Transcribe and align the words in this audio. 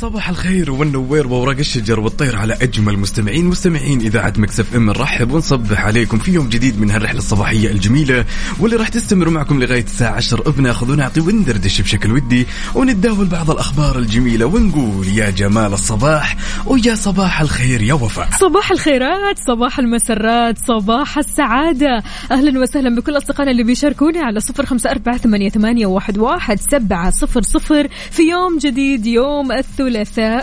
صباح 0.00 0.28
الخير 0.28 0.70
والنوير 0.70 1.26
وورق 1.26 1.58
الشجر 1.58 2.00
والطير 2.00 2.36
على 2.36 2.54
أجمل 2.62 2.98
مستمعين. 2.98 3.44
مستمعين 3.44 4.00
إذاعة 4.00 4.32
مكسف 4.36 4.76
إم 4.76 4.86
نرحب 4.86 5.32
ونصبح 5.32 5.84
عليكم 5.84 6.18
في 6.18 6.32
يوم 6.32 6.48
جديد 6.48 6.80
من 6.80 6.90
هالرحلة 6.90 7.18
الصباحية 7.18 7.70
الجميلة 7.70 8.24
واللي 8.60 8.76
راح 8.76 8.88
تستمر 8.88 9.30
معكم 9.30 9.62
لغاية 9.62 9.84
الساعة 9.84 10.12
10 10.16 10.50
بناخذ 10.50 10.92
ونعطي 10.92 11.20
وندردش 11.20 11.80
بشكل 11.80 12.12
ودي 12.12 12.46
ونتداول 12.74 13.26
بعض 13.26 13.50
الأخبار 13.50 13.98
الجميلة 13.98 14.46
ونقول 14.46 15.08
يا 15.08 15.30
جمال 15.30 15.72
الصباح 15.72 16.36
ويا 16.66 16.94
صباح 16.94 17.40
الخير 17.40 17.82
يا 17.82 17.94
وفاء. 17.94 18.28
صباح 18.40 18.70
الخيرات 18.70 19.38
صباح 19.46 19.78
المسرات 19.78 20.58
صباح 20.58 21.18
السعادة. 21.18 22.02
أهلا 22.30 22.60
وسهلا 22.60 22.96
بكل 22.96 23.16
أصدقائنا 23.16 23.50
اللي 23.50 23.62
بيشاركوني 23.62 24.18
على 24.18 24.40
صفر 24.40 24.66
خمسة 24.66 24.90
أربعة 24.90 25.16
ثمانية, 25.16 25.48
ثمانية 25.48 25.86
واحد, 25.86 26.18
واحد 26.18 26.60
سبعة 26.70 27.10
صفر 27.10 27.42
صفر 27.42 27.88
في 28.10 28.22
يوم 28.22 28.58
جديد 28.58 29.06
يوم 29.06 29.52
الثلاثاء. 29.52 29.87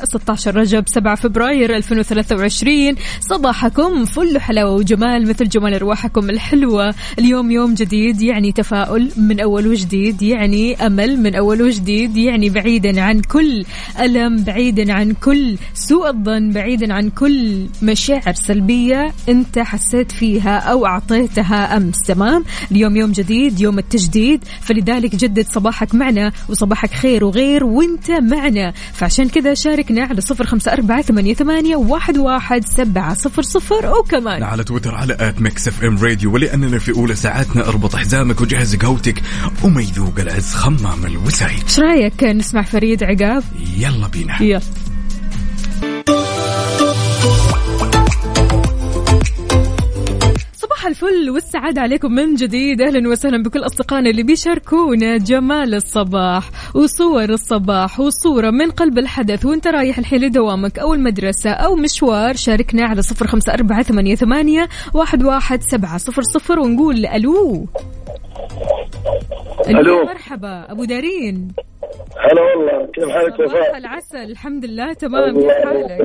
16 0.04 0.56
رجب 0.56 0.84
7 0.88 1.16
فبراير 1.16 1.76
2023 1.76 2.96
صباحكم 3.20 4.06
فل 4.06 4.40
حلاوة 4.40 4.72
وجمال 4.72 5.30
مثل 5.30 5.50
جمال 5.50 5.74
أرواحكم 5.74 6.30
الحلوة. 6.30 6.94
اليوم 7.20 7.52
يوم 7.52 7.74
جديد 7.74 8.22
يعني 8.22 8.52
تفاؤل 8.52 9.12
من 9.18 9.40
أول 9.40 9.68
وجديد 9.68 10.22
يعني 10.22 10.86
أمل 10.86 11.18
من 11.18 11.36
أول 11.36 11.62
وجديد 11.62 12.18
يعني 12.18 12.50
بعيدا 12.50 13.02
عن 13.02 13.22
كل 13.22 13.66
ألم 14.00 14.44
بعيدا 14.44 14.94
عن 14.94 15.12
كل 15.12 15.58
سوء 15.74 16.10
الظن 16.10 16.52
بعيدا 16.52 16.94
عن 16.94 17.10
كل 17.10 17.66
مشاعر 17.82 18.34
سلبية 18.34 19.14
أنت 19.30 19.60
حسيت 19.60 20.12
فيها 20.12 20.58
أو 20.58 20.86
أعطيتها 20.86 21.78
أمس. 21.78 22.02
تمام؟ 22.02 22.44
اليوم 22.72 22.96
يوم 22.96 23.12
جديد 23.12 23.60
يوم 23.60 23.80
التجديد 23.80 24.44
فلذلك 24.62 25.16
جدد 25.16 25.46
صباحك 25.48 25.96
معنا 25.96 26.32
وصباحك 26.50 26.94
خير 26.94 27.26
وغير 27.26 27.64
وانت 27.64 28.12
معنا. 28.12 28.74
فعشان 28.94 29.30
كذا 29.36 29.54
شاركنا 29.54 30.04
على 30.04 30.22
صفر 30.22 30.46
خمسة 30.46 30.74
أربعة 30.74 31.02
ثمانية, 31.02 31.34
ثمانية 31.34 31.76
واحد, 31.76 32.18
واحد 32.18 32.66
سبعة 32.66 33.14
صفر 33.14 33.42
صفر. 33.42 34.00
وكمان 34.00 34.44
على 34.44 34.64
تويتر 34.64 34.96
على 34.96 35.18
at 35.20 35.42
Mix 35.42 35.68
FM 35.68 35.98
Radio 35.98 36.34
ولأننا 36.34 36.80
في 36.80 36.92
أولى 36.92 37.16
ساعاتنا 37.16 37.68
أربط 37.68 37.96
حزامك 37.96 38.42
وجهز 38.42 38.76
قهوتك. 38.76 39.22
وما 39.64 39.82
يذوق 39.82 40.20
العز 40.20 40.54
خمام 40.54 41.06
الوسايد. 41.06 41.64
إيش 41.64 41.80
رأيك 41.80 42.24
نسمع 42.24 42.62
فريد 42.62 43.04
عقاب؟ 43.04 43.44
يلا 43.78 44.08
بينا. 44.08 44.42
يلا. 44.42 44.95
صباح 50.86 50.98
الفل 50.98 51.30
والسعادة 51.30 51.82
عليكم 51.82 52.12
من 52.12 52.36
جديد. 52.36 52.82
أهلا 52.82 53.10
وسهلا 53.10 53.44
بكل 53.44 53.60
أصدقائنا 53.60 54.10
اللي 54.10 54.24
بيشاركونا 54.24 55.18
جمال 55.18 55.74
الصباح 55.74 56.50
وصور 56.76 57.24
الصباح 57.24 58.00
وصورة 58.00 58.50
من 58.50 58.72
قلب 58.72 58.98
الحدث. 58.98 59.46
وأنت 59.46 59.68
رايح 59.68 59.98
الحين 59.98 60.22
لدوامك 60.22 60.80
أو 60.80 60.94
المدرسة 60.94 61.52
أو 61.52 61.76
مشوار 61.76 62.34
شاركنا 62.36 62.86
على 62.86 63.02
صفر 63.02 63.28
خمسة 63.28 63.54
أربعة 63.54 63.84
ثمانية, 63.84 64.16
ثمانية 64.16 64.68
واحد, 64.94 65.24
واحد 65.24 65.62
سبعة 65.62 65.98
صفر 65.98 66.22
صفر 66.22 66.60
ونقول 66.60 67.06
ألو. 67.06 67.68
ألو. 69.70 70.06
مرحبا. 70.06 70.72
أبو 70.72 70.84
دارين. 70.84 71.48
هلا 72.18 72.42
والله. 72.42 72.92
كيف 72.94 73.10
حالك 73.10 73.40
وفاء؟ 73.40 73.78
العسل. 73.78 74.32
الحمد 74.32 74.66
لله 74.66 74.94
تمام. 74.94 75.34
كيف 75.34 75.52
حالك. 75.52 75.98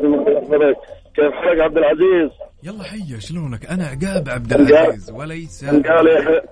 كيف 1.17 1.33
حالك 1.33 1.61
عبد 1.61 1.77
العزيز؟ 1.77 2.50
يلا 2.63 2.85
حيا 2.85 3.19
شلونك؟ 3.19 3.67
أنا 3.67 3.87
عقاب 3.87 4.29
عبد 4.29 4.53
العزيز 4.53 5.11
وليس. 5.11 5.65
قال 5.65 6.07
يا 6.07 6.43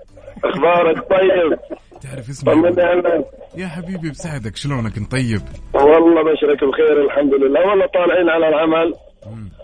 أخبارك؟ 0.43 0.97
طيب؟ 1.09 1.59
تعرف 2.01 2.47
عنك 2.47 3.25
يا 3.57 3.67
حبيبي 3.67 4.09
بساعدك. 4.09 4.55
شلونك؟ 4.55 4.97
انت 4.97 5.11
طيب. 5.11 5.41
والله 5.73 6.23
بشرك 6.23 6.63
بخير 6.63 7.05
الحمد 7.05 7.33
لله. 7.33 7.69
والله 7.69 7.85
طالعين 7.85 8.29
على 8.29 8.47
العمل. 8.47 8.93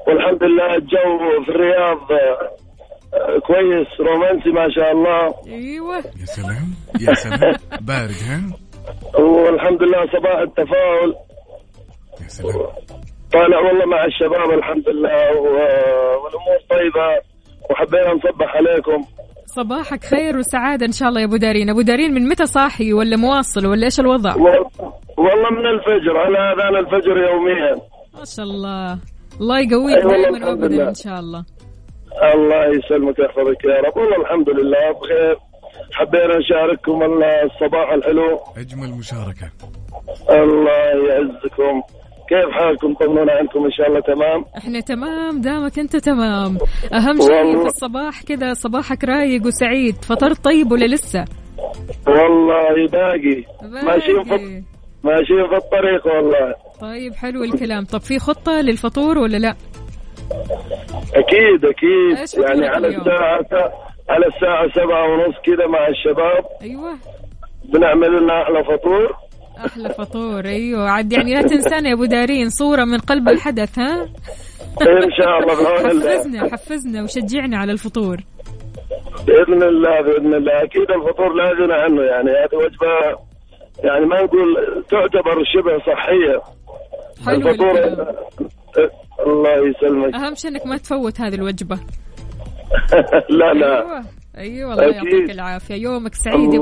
والحمد 0.07 0.43
لله 0.43 0.75
الجو 0.75 1.43
في 1.45 1.51
الرياض 1.51 1.97
آه، 2.11 3.39
كويس 3.39 3.87
رومانسي 3.99 4.49
ما 4.49 4.67
شاء 4.75 4.91
الله. 4.91 5.33
أيوه. 5.47 5.97
يا 5.97 6.25
سلام 6.25 6.73
يا 7.01 7.13
سلام. 7.13 7.55
بارد 7.89 8.15
ها؟ 8.27 8.41
والحمد 9.19 9.83
لله 9.83 10.05
صباح 10.19 10.39
التفاؤل. 10.39 11.15
يا 12.23 12.27
سلام. 12.27 12.67
طالع 13.35 13.59
والله 13.59 13.85
مع 13.85 14.05
الشباب 14.05 14.49
الحمد 14.59 14.89
لله 14.89 15.39
والأمور 16.23 16.57
طيبة 16.69 17.07
وحبينا 17.69 18.13
نصبح 18.13 18.55
عليكم. 18.55 19.05
صباحك 19.45 20.03
خير 20.03 20.37
وسعادة 20.37 20.85
إن 20.85 20.91
شاء 20.91 21.09
الله 21.09 21.21
يا 21.21 21.25
أبو 21.25 21.37
دارين. 21.37 21.69
أبو 21.69 21.81
دارين 21.81 22.13
من 22.13 22.29
متى 22.29 22.45
صاحي 22.45 22.93
ولا 22.93 23.17
مواصل 23.17 23.65
ولا 23.65 23.85
إيش 23.85 23.99
الوضع؟ 23.99 24.35
والله 25.17 25.49
من 25.51 25.65
الفجر 25.65 26.17
على 26.17 26.37
أذان 26.53 26.75
الفجر 26.75 27.17
يوميا. 27.17 27.75
ما 28.17 28.25
شاء 28.35 28.45
الله. 28.45 28.99
الله 29.41 29.59
يقويك 29.59 29.97
أي 29.97 30.05
والله 30.05 30.39
دائما 30.39 30.65
لله. 30.65 30.89
إن 30.89 30.93
شاء 30.93 31.19
الله. 31.19 31.45
الله 32.33 32.65
يسلمك 32.77 33.19
ويحفظك 33.19 33.65
يا 33.65 33.77
رب. 33.85 33.97
والله 33.97 34.17
الحمد 34.21 34.49
لله 34.49 34.91
بخير. 35.01 35.37
حبينا 35.93 36.37
نشارككم 36.37 37.03
الصباح 37.03 37.91
الحلو. 37.91 38.39
أجمل 38.57 38.89
مشاركة. 38.99 39.47
الله 40.29 40.83
يعزكم. 41.09 41.81
كيف 42.29 42.51
حالكم؟ 42.51 42.93
طمنونا 42.93 43.31
عنكم 43.31 43.65
إن 43.65 43.71
شاء 43.71 43.87
الله 43.87 43.99
تمام. 43.99 44.45
إحنا 44.57 44.79
تمام 44.79 45.41
دامك 45.41 45.79
أنت 45.79 45.95
تمام. 45.95 46.57
أهم 46.93 47.21
شيء. 47.21 47.59
في 47.59 47.65
الصباح 47.65 48.23
كذا 48.23 48.53
صباحك 48.53 49.03
رايق 49.03 49.45
وسعيد. 49.45 49.95
فطرت 49.95 50.43
طيب 50.45 50.71
ولا 50.71 50.85
لسه؟ 50.85 51.25
والله 52.07 52.87
باقي. 52.91 53.43
ماشيين 53.85 54.23
في. 54.23 54.63
ماشيين 55.03 55.47
في 55.49 55.55
الطريق 55.55 56.07
والله. 56.07 56.55
طيب 56.81 57.13
حلو 57.13 57.43
الكلام. 57.43 57.85
طب 57.85 57.99
في 58.01 58.19
خطة 58.19 58.61
للفطور 58.61 59.17
ولا 59.17 59.37
لا؟ 59.37 59.55
أكيد 61.15 61.65
أكيد. 61.65 62.43
يعني 62.49 62.67
على؟ 62.67 62.87
الساعة 62.87 63.71
على 64.09 64.25
الساعة 64.27 64.69
سبعة 64.75 65.03
ونص 65.13 65.35
كذا 65.45 65.67
مع 65.67 65.87
الشباب 65.87 66.45
أيوه. 66.61 66.93
بنعمل 67.73 68.23
لنا 68.23 68.41
أحلى 68.41 68.63
فطور. 68.63 69.24
أحلى 69.65 69.89
فطور 69.89 70.45
أيوه. 70.45 70.89
عاد 70.89 71.13
يعني 71.13 71.33
لا 71.33 71.41
تنسانا 71.41 71.89
يا 71.89 71.93
أبو 71.93 72.05
دارين 72.05 72.49
صورة 72.49 72.83
من 72.85 72.97
قلب 72.97 73.29
الحدث 73.29 73.79
ها؟ 73.79 74.03
إن 74.81 75.11
شاء 75.17 75.39
الله 75.39 75.63
بعون 75.63 75.91
الله. 75.91 76.17
حفزنا 76.17 76.51
حفزنا 76.51 77.03
وشجعنا 77.03 77.57
على 77.57 77.71
الفطور. 77.71 78.17
بإذن 79.27 79.63
الله 79.63 80.01
بإذن 80.01 80.33
الله. 80.33 80.63
أكيد 80.63 80.91
الفطور 80.91 81.33
لا 81.33 81.51
غنى 81.51 81.73
عنه 81.73 82.01
يعني 82.01 82.29
هذه 82.29 82.55
وجبة 82.55 83.19
يعني 83.83 84.05
ما 84.05 84.21
نقول 84.23 84.55
تعتبر 84.89 85.43
شبه 85.53 85.77
صحية. 85.79 86.41
حلو 87.25 87.49
الفطور. 87.49 88.05
الله 89.27 89.69
يسلمك. 89.69 90.15
أهم 90.15 90.35
شيء 90.35 90.51
إنك 90.51 90.65
ما 90.65 90.77
تفوت 90.77 91.21
هذه 91.21 91.35
الوجبة. 91.35 91.79
لا 93.39 93.53
لا. 93.53 94.03
أيوه 94.37 94.55
أيوه 94.55 94.73
الله 94.73 94.89
أكيد. 94.89 95.13
يعطيك 95.13 95.31
العافية. 95.31 95.75
يومك 95.75 96.15
سعيد 96.15 96.53
يا 96.53 96.59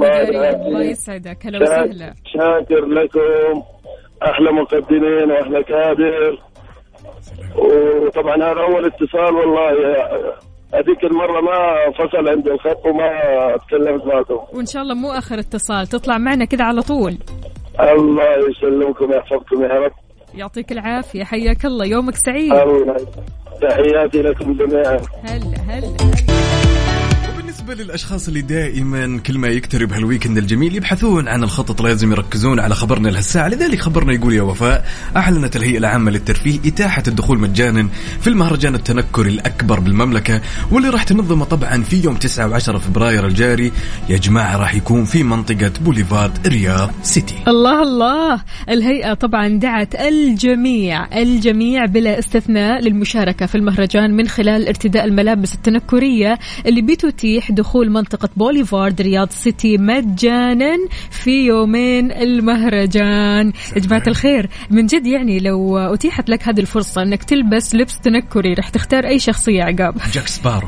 أبو 0.52 0.68
الله 0.68 0.84
يسعدك. 0.84 1.46
هلا 1.46 1.62
وسهلا. 1.62 2.14
شاكر 2.26 2.86
لكم. 2.86 3.64
أحلى 4.24 4.52
مقدمين 4.52 5.32
وأحلى 5.32 5.64
كادر 5.64 6.40
وطبعا 7.58 8.36
هذا 8.36 8.62
أول 8.62 8.86
اتصال 8.86 9.36
والله. 9.36 9.72
هذيك 10.74 11.04
المرة 11.04 11.42
ما 11.42 11.92
فصل 11.92 12.30
عندي 12.30 12.52
الخط 12.52 12.86
وما 12.86 13.58
تكلمت 13.68 14.06
معكم. 14.06 14.58
وإن 14.58 14.66
شاء 14.66 14.84
الله 14.84 14.96
مو 14.96 15.12
آخر 15.12 15.40
اتصال. 15.40 15.88
تطلع 15.88 16.18
معنا 16.18 16.46
كذا 16.46 16.64
على 16.64 16.82
طول. 16.82 17.18
الله 17.80 18.50
يسلمكم 18.50 19.12
ويحفظكم 19.12 19.64
يا 19.64 19.68
رب. 19.68 19.92
يعطيك 20.36 20.72
العافية. 20.72 21.24
حياك 21.24 21.66
الله. 21.66 21.86
يومك 21.86 22.16
سعيد. 22.16 22.54
الله 22.54 22.96
تحياتي 23.62 24.22
لكم 24.22 24.54
جميعا. 24.54 24.98
هلا 25.24 25.58
هلا. 25.68 26.63
بالنسبة 27.54 27.84
للأشخاص 27.84 28.28
اللي 28.28 28.42
دائما 28.42 29.20
كل 29.20 29.38
ما 29.38 29.48
يقترب 29.48 29.94
هالويكند 29.94 30.38
الجميل 30.38 30.76
يبحثون 30.76 31.28
عن 31.28 31.44
الخطط 31.44 31.82
لازم 31.82 32.12
يركزون 32.12 32.60
على 32.60 32.76
خبرنا 32.76 33.10
لهالساعة. 33.10 33.48
لذلك 33.48 33.82
خبرنا 33.82 34.14
يقول 34.14 34.34
يا 34.34 34.42
وفاء 34.42 34.86
أعلنت 35.16 35.56
الهيئة 35.56 35.78
العامة 35.78 36.12
للترفيه 36.12 36.60
إتاحة 36.66 37.04
الدخول 37.08 37.40
مجانا 37.40 37.88
في 38.22 38.28
المهرجان 38.28 38.76
التنكري 38.76 39.30
الأكبر 39.30 39.80
بالمملكة 39.80 40.42
واللي 40.72 40.90
راح 40.90 41.04
تنظمه 41.04 41.46
طبعا 41.46 41.84
في 41.84 42.04
يوم 42.04 42.16
9 42.16 42.60
و10 42.60 42.78
فبراير 42.78 43.28
الجاري. 43.28 43.72
يا 44.10 44.18
جماعة 44.18 44.58
راح 44.58 44.76
يكون 44.76 45.06
في 45.06 45.24
منطقة 45.24 45.72
بوليفارد 45.82 46.48
رياض 46.48 46.92
سيتي. 47.04 47.36
الله 47.48 47.84
الله 47.84 48.42
الهيئة 48.70 49.14
طبعا 49.14 49.48
دعت 49.48 49.96
الجميع 49.96 51.22
الجميع 51.22 51.86
بلا 51.86 52.20
استثناء 52.20 52.82
للمشاركة 52.82 53.46
في 53.46 53.56
المهرجان 53.56 54.16
من 54.16 54.28
خلال 54.28 54.68
ارتداء 54.68 55.06
الملابس 55.06 55.54
التنكرية 55.54 56.40
اللي 56.66 56.82
بتتيح 56.82 57.43
دخول 57.52 57.90
منطقة 57.90 58.30
بوليفارد 58.38 59.02
رياض 59.02 59.30
سيتي 59.32 59.78
مجانا 59.78 60.78
في 61.10 61.46
يومين 61.46 62.12
المهرجان. 62.12 63.54
يا 63.76 63.80
جماعة 63.82 64.04
الخير 64.08 64.50
من 64.72 64.86
جد 64.86 65.08
يعني 65.08 65.40
لو 65.40 65.78
أتيحت 65.78 66.30
لك 66.30 66.48
هذه 66.48 66.60
الفرصة 66.60 67.02
أنك 67.02 67.24
تلبس 67.24 67.76
لبس 67.76 68.00
تنكري 68.00 68.54
رح 68.54 68.70
تختار 68.70 69.06
أي 69.06 69.20
شخصية 69.20 69.64
عقاب. 69.64 69.96
جاك 70.14 70.28
سبارو. 70.28 70.68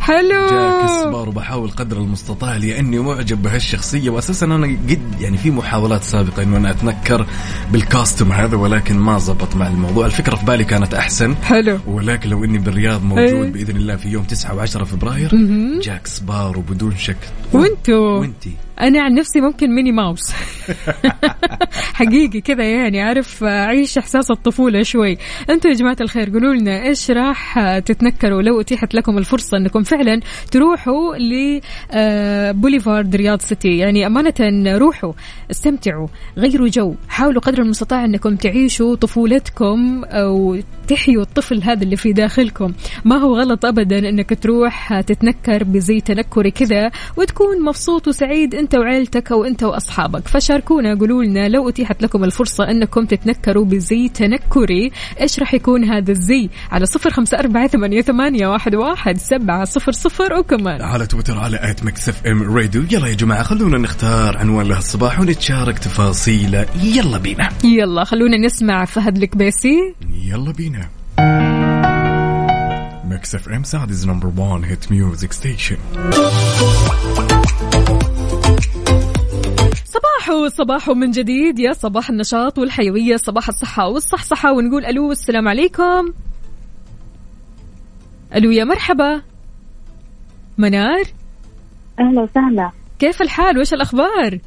حلو. 0.00 0.46
جاك 0.50 0.90
سبارو 1.04 1.32
بحاول 1.32 1.70
قدر 1.70 1.96
المستطاع 1.96 2.56
لاني 2.56 2.98
معجب 2.98 3.42
بهالشخصية 3.42 4.10
واساسا 4.10 4.46
أنا 4.46 4.66
قد 4.66 5.20
يعني 5.20 5.36
في 5.36 5.50
محاولات 5.50 6.02
سابقة 6.02 6.42
إنه 6.42 6.56
أنا 6.56 6.70
أتنكر 6.70 7.26
بال 7.72 7.85
costume 7.85 8.32
هذا 8.32 8.56
ولكن 8.56 8.98
ما 8.98 9.18
زبط 9.18 9.56
مع 9.56 9.66
الموضوع. 9.66 10.06
الفكرة 10.06 10.36
في 10.36 10.44
بالي 10.44 10.64
كانت 10.64 10.94
أحسن. 10.94 11.34
حلو. 11.34 11.78
ولكن 11.86 12.30
لو 12.30 12.44
إني 12.44 12.58
بالرياض 12.58 13.00
إيه. 13.00 13.34
موجود 13.34 13.52
بإذن 13.52 13.76
الله 13.76 13.96
في 13.96 14.08
يوم 14.08 14.24
9 14.24 14.66
و10 14.66 14.82
فبراير 14.84 15.30
جاك 15.82 16.06
سبارو 16.06 16.60
بدون 16.60 16.96
شك. 16.96 17.16
وانتو. 17.52 18.20
وانتي. 18.20 18.56
أنا 18.82 19.02
عن 19.02 19.14
نفسي 19.14 19.40
ممكن 19.40 19.74
ميني 19.74 19.92
ماوس. 19.92 20.32
حقيقي 21.94 22.40
كذا 22.40 22.64
يعني 22.64 23.00
عارف 23.00 23.44
أعيش 23.44 23.98
إحساس 23.98 24.30
الطفولة 24.30 24.82
شوي. 24.82 25.18
أنتم 25.50 25.68
يا 25.68 25.74
جماعة 25.74 25.96
الخير 26.00 26.30
قولوا 26.30 26.54
لنا 26.54 26.82
إيش 26.82 27.10
راح 27.10 27.58
تتنكروا 27.78 28.42
لو 28.42 28.60
أتيحت 28.60 28.94
لكم 28.94 29.18
الفرصة 29.18 29.56
إنكم 29.56 29.82
فعلا 29.82 30.20
تروحوا 30.50 31.16
لبوليفارد 31.16 33.16
رياض 33.16 33.40
سيتي. 33.40 33.78
يعني 33.78 34.06
أمانة 34.06 34.78
روحوا 34.78 35.12
استمتعوا 35.50 36.06
غيروا 36.38 36.68
جو. 36.68 36.94
حاولوا 37.08 37.40
قدر 37.40 37.62
المستطاع 37.62 38.04
إنكم 38.04 38.36
تعيشوا 38.36 38.94
طفولتكم 38.94 40.04
أو 40.04 40.58
تحيوا 40.88 41.22
الطفل 41.22 41.62
هذا 41.62 41.82
اللي 41.82 41.96
في 41.96 42.12
داخلكم. 42.12 42.72
ما 43.04 43.16
هو 43.16 43.36
غلط 43.36 43.64
ابدا 43.64 44.08
إنك 44.08 44.42
تروح 44.42 45.00
تتنكر 45.00 45.64
بزي 45.64 46.00
تنكري 46.00 46.50
كذا 46.50 46.90
وتكون 47.16 47.64
مبسوط 47.64 48.08
وسعيد. 48.08 48.54
أنت 48.54 48.71
وعيلتك 48.74 49.32
أو 49.32 49.44
انت 49.44 49.62
وأصحابك. 49.62 50.28
فشاركونا 50.28 50.94
قولوا 50.98 51.24
لنا 51.24 51.48
لو 51.48 51.68
أتيحت 51.68 52.02
لكم 52.02 52.24
الفرصة 52.24 52.70
أنكم 52.70 53.06
تتنكروا 53.06 53.64
بزي 53.64 54.08
تنكري 54.08 54.92
إيش 55.20 55.38
راح 55.38 55.54
يكون 55.54 55.84
هذا 55.84 56.10
الزي؟ 56.10 56.50
على 56.70 56.86
صفر 56.86 57.10
خمسة 57.10 57.38
أربعة 57.38 57.66
ثمانية, 57.66 58.02
ثمانية 58.02 58.46
واحد, 58.46 58.74
واحد 58.74 59.18
سبعة 59.18 59.64
صفر 59.64 59.92
صفر 59.92 60.34
وكمان. 60.34 60.82
على 60.82 61.06
تويتر 61.06 61.38
على 61.38 61.58
at 61.70 61.84
Mix 61.84 62.08
FM 62.08 62.56
Radio. 62.56 62.84
يلا 62.90 63.06
يا 63.06 63.14
جماعة 63.14 63.42
خلونا 63.42 63.78
نختار 63.78 64.36
عنوان 64.38 64.66
لهالصباح 64.66 65.20
ونتشارك 65.20 65.78
تفاصيله 65.78 66.66
يلا 66.82 67.18
بينا. 67.18 67.48
يلا 67.64 68.04
خلونا 68.04 68.36
نسمع 68.36 68.84
فهد 68.84 69.16
الكبيسي. 69.16 69.94
يلا 70.10 70.52
بينا. 70.52 70.88
Mix 73.04 73.34
FM 73.34 73.62
Saudi's 73.62 73.92
number 74.06 74.32
1 74.36 74.64
hit 74.64 74.92
music 74.92 75.32
station 75.32 75.76
صباحو 80.22 80.48
صباحو 80.48 80.94
من 80.94 81.10
جديد. 81.10 81.58
يا 81.58 81.72
صباح 81.72 82.10
النشاط 82.10 82.58
والحيوية 82.58 83.16
صباح 83.16 83.48
الصحة 83.48 83.88
والصحصحة 83.88 84.52
ونقول 84.52 84.84
ألو 84.84 85.12
السلام 85.12 85.48
عليكم. 85.48 86.12
ألو 88.34 88.50
يا 88.50 88.64
مرحبا. 88.64 89.22
منار؟ 90.58 91.04
أهلا 92.00 92.22
وسهلا. 92.22 92.70
كيف 92.98 93.22
الحال؟ 93.22 93.58
وش 93.58 93.72
الأخبار؟ 93.74 94.38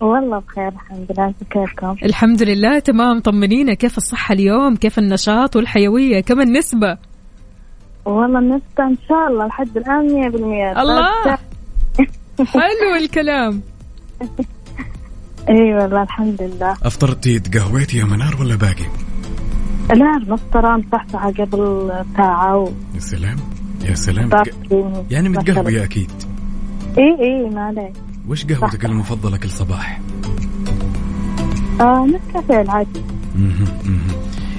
والله 0.00 0.38
بخير 0.38 0.68
الحمد 0.68 1.12
لله. 1.12 1.34
كيفكم؟ 1.50 1.96
الحمد 2.04 2.42
لله 2.42 2.78
تمام. 2.78 3.20
طمنينا. 3.20 3.74
كيف 3.74 3.96
الصحة 3.96 4.32
اليوم؟ 4.32 4.76
كيف 4.76 4.98
النشاط 4.98 5.56
والحيوية؟ 5.56 6.20
كم 6.20 6.40
النسبة؟ 6.40 6.98
والله 8.04 8.38
النسبة 8.38 8.84
إن 8.84 8.96
شاء 9.08 9.28
الله 9.28 9.46
لحد 9.46 9.76
الآن 9.76 10.08
100% 10.08 10.80
الله! 10.80 11.38
حلو 12.46 12.94
الكلام. 12.96 13.62
إي 15.48 15.74
والله 15.74 16.02
الحمد 16.02 16.42
لله 16.42 16.76
أفطرتي 16.82 17.38
تقهويتي 17.38 17.98
يا 17.98 18.04
منار 18.04 18.36
ولا 18.40 18.56
باقي؟ 18.56 18.84
لا 19.94 20.16
المفطرة 20.16 20.76
مصحصحة 20.76 21.30
قبل 21.30 21.90
ساعة 22.16 22.56
و 22.56 22.68
يا 22.94 23.00
سلام 23.00 23.36
يا 23.84 23.94
سلام 23.94 24.28
طاقتي 24.28 24.84
يعني 25.10 25.28
متقهوية 25.28 25.84
أكيد 25.84 26.10
إي 26.98 27.16
إي 27.20 27.50
ما 27.50 27.60
عليك 27.60 27.92
وش 28.28 28.44
قهوتك 28.46 28.84
المفضلة 28.84 29.36
كل 29.36 29.50
صباح؟ 29.50 30.00
آه 31.80 32.06
نسكافيه 32.06 32.60
العادي. 32.60 33.02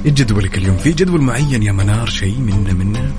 إيش 0.05 0.13
جدولك 0.13 0.57
اليوم؟ 0.57 0.77
في 0.77 0.91
جدول 0.91 1.21
معين 1.21 1.63
يا 1.63 1.71
منار 1.71 2.05
شيء 2.05 2.39
منه 2.39 2.73
منه؟ 2.73 3.11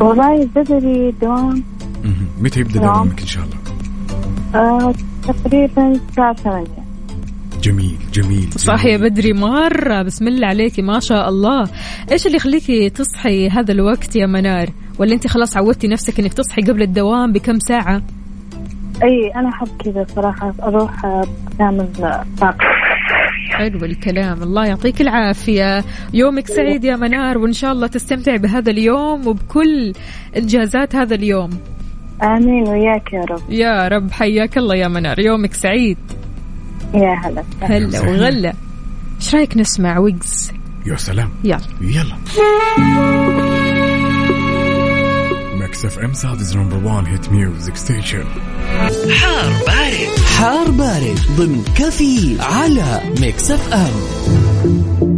والله 0.00 0.48
بدري 0.56 1.10
دوام. 1.22 1.64
متى 2.40 2.60
يبدأ 2.60 2.80
نعم. 2.80 2.94
دوامك 2.94 3.20
إن 3.20 3.26
شاء 3.26 3.44
الله؟ 3.44 3.56
آه 4.54 4.94
تقريبا 5.22 5.88
الساعة 5.88 6.34
8 6.34 6.66
جميل 7.62 7.96
جميل 8.12 8.48
صاحية. 8.56 8.96
بدري 8.96 9.32
مرة. 9.32 10.02
بسم 10.02 10.28
الله 10.28 10.46
عليكي 10.46 10.82
ما 10.82 11.00
شاء 11.00 11.28
الله. 11.28 11.68
إيش 12.12 12.26
اللي 12.26 12.36
يخليكي 12.36 12.90
تصحي 12.90 13.48
هذا 13.48 13.72
الوقت 13.72 14.16
يا 14.16 14.26
منار؟ 14.26 14.68
ولا 14.98 15.12
أنت 15.12 15.26
خلاص 15.26 15.56
عودتي 15.56 15.88
نفسك 15.88 16.20
إنك 16.20 16.32
تصحي 16.32 16.62
قبل 16.62 16.82
الدوام 16.82 17.32
بكم 17.32 17.58
ساعة؟ 17.58 18.02
أي 19.02 19.32
أنا 19.36 19.48
أحب 19.48 19.68
كذا 19.84 20.06
صراحة 20.14 20.54
أروح 20.62 21.02
كامل 21.58 21.88
طاقة 22.40 22.56
حلو 23.50 23.84
الكلام. 23.84 24.42
الله 24.42 24.66
يعطيك 24.66 25.00
العافية. 25.00 25.84
يومك 26.14 26.46
سعيد 26.46 26.84
يا 26.84 26.96
منار 26.96 27.38
وإن 27.38 27.52
شاء 27.52 27.72
الله 27.72 27.86
تستمتع 27.86 28.36
بهذا 28.36 28.70
اليوم 28.70 29.26
وبكل 29.26 29.92
إنجازات 30.36 30.96
هذا 30.96 31.14
اليوم. 31.14 31.50
آمين 32.22 32.68
وياك 32.68 33.12
يا 33.12 33.20
رب. 33.30 33.42
يا 33.48 33.88
رب 33.88 34.10
حياك 34.10 34.58
الله 34.58 34.74
يا 34.76 34.88
منار. 34.88 35.18
يومك 35.18 35.54
سعيد. 35.54 35.98
يا 36.94 37.14
هلا 37.24 37.44
هلا 37.60 38.00
وغلا. 38.00 38.52
إيش 39.16 39.34
رأيك 39.34 39.56
نسمع 39.56 39.98
ويجز؟ 39.98 40.52
يا 40.86 40.96
سلام. 40.96 41.30
يلا. 41.44 41.60
يلا. 41.80 42.16
Mix 45.60 45.84
FM 45.84 46.12
Saudi's 46.12 46.38
number 46.56 46.76
1 46.86 47.06
hit 47.08 47.32
music 47.32 47.76
station. 47.76 48.24
حار 49.20 49.52
بارد. 49.66 50.18
حار 50.38 50.70
بارد 50.70 51.18
ضمن 51.36 51.64
كافيين 51.78 52.36
على 52.40 53.00
Mix 53.20 53.50
FM. 53.50 55.09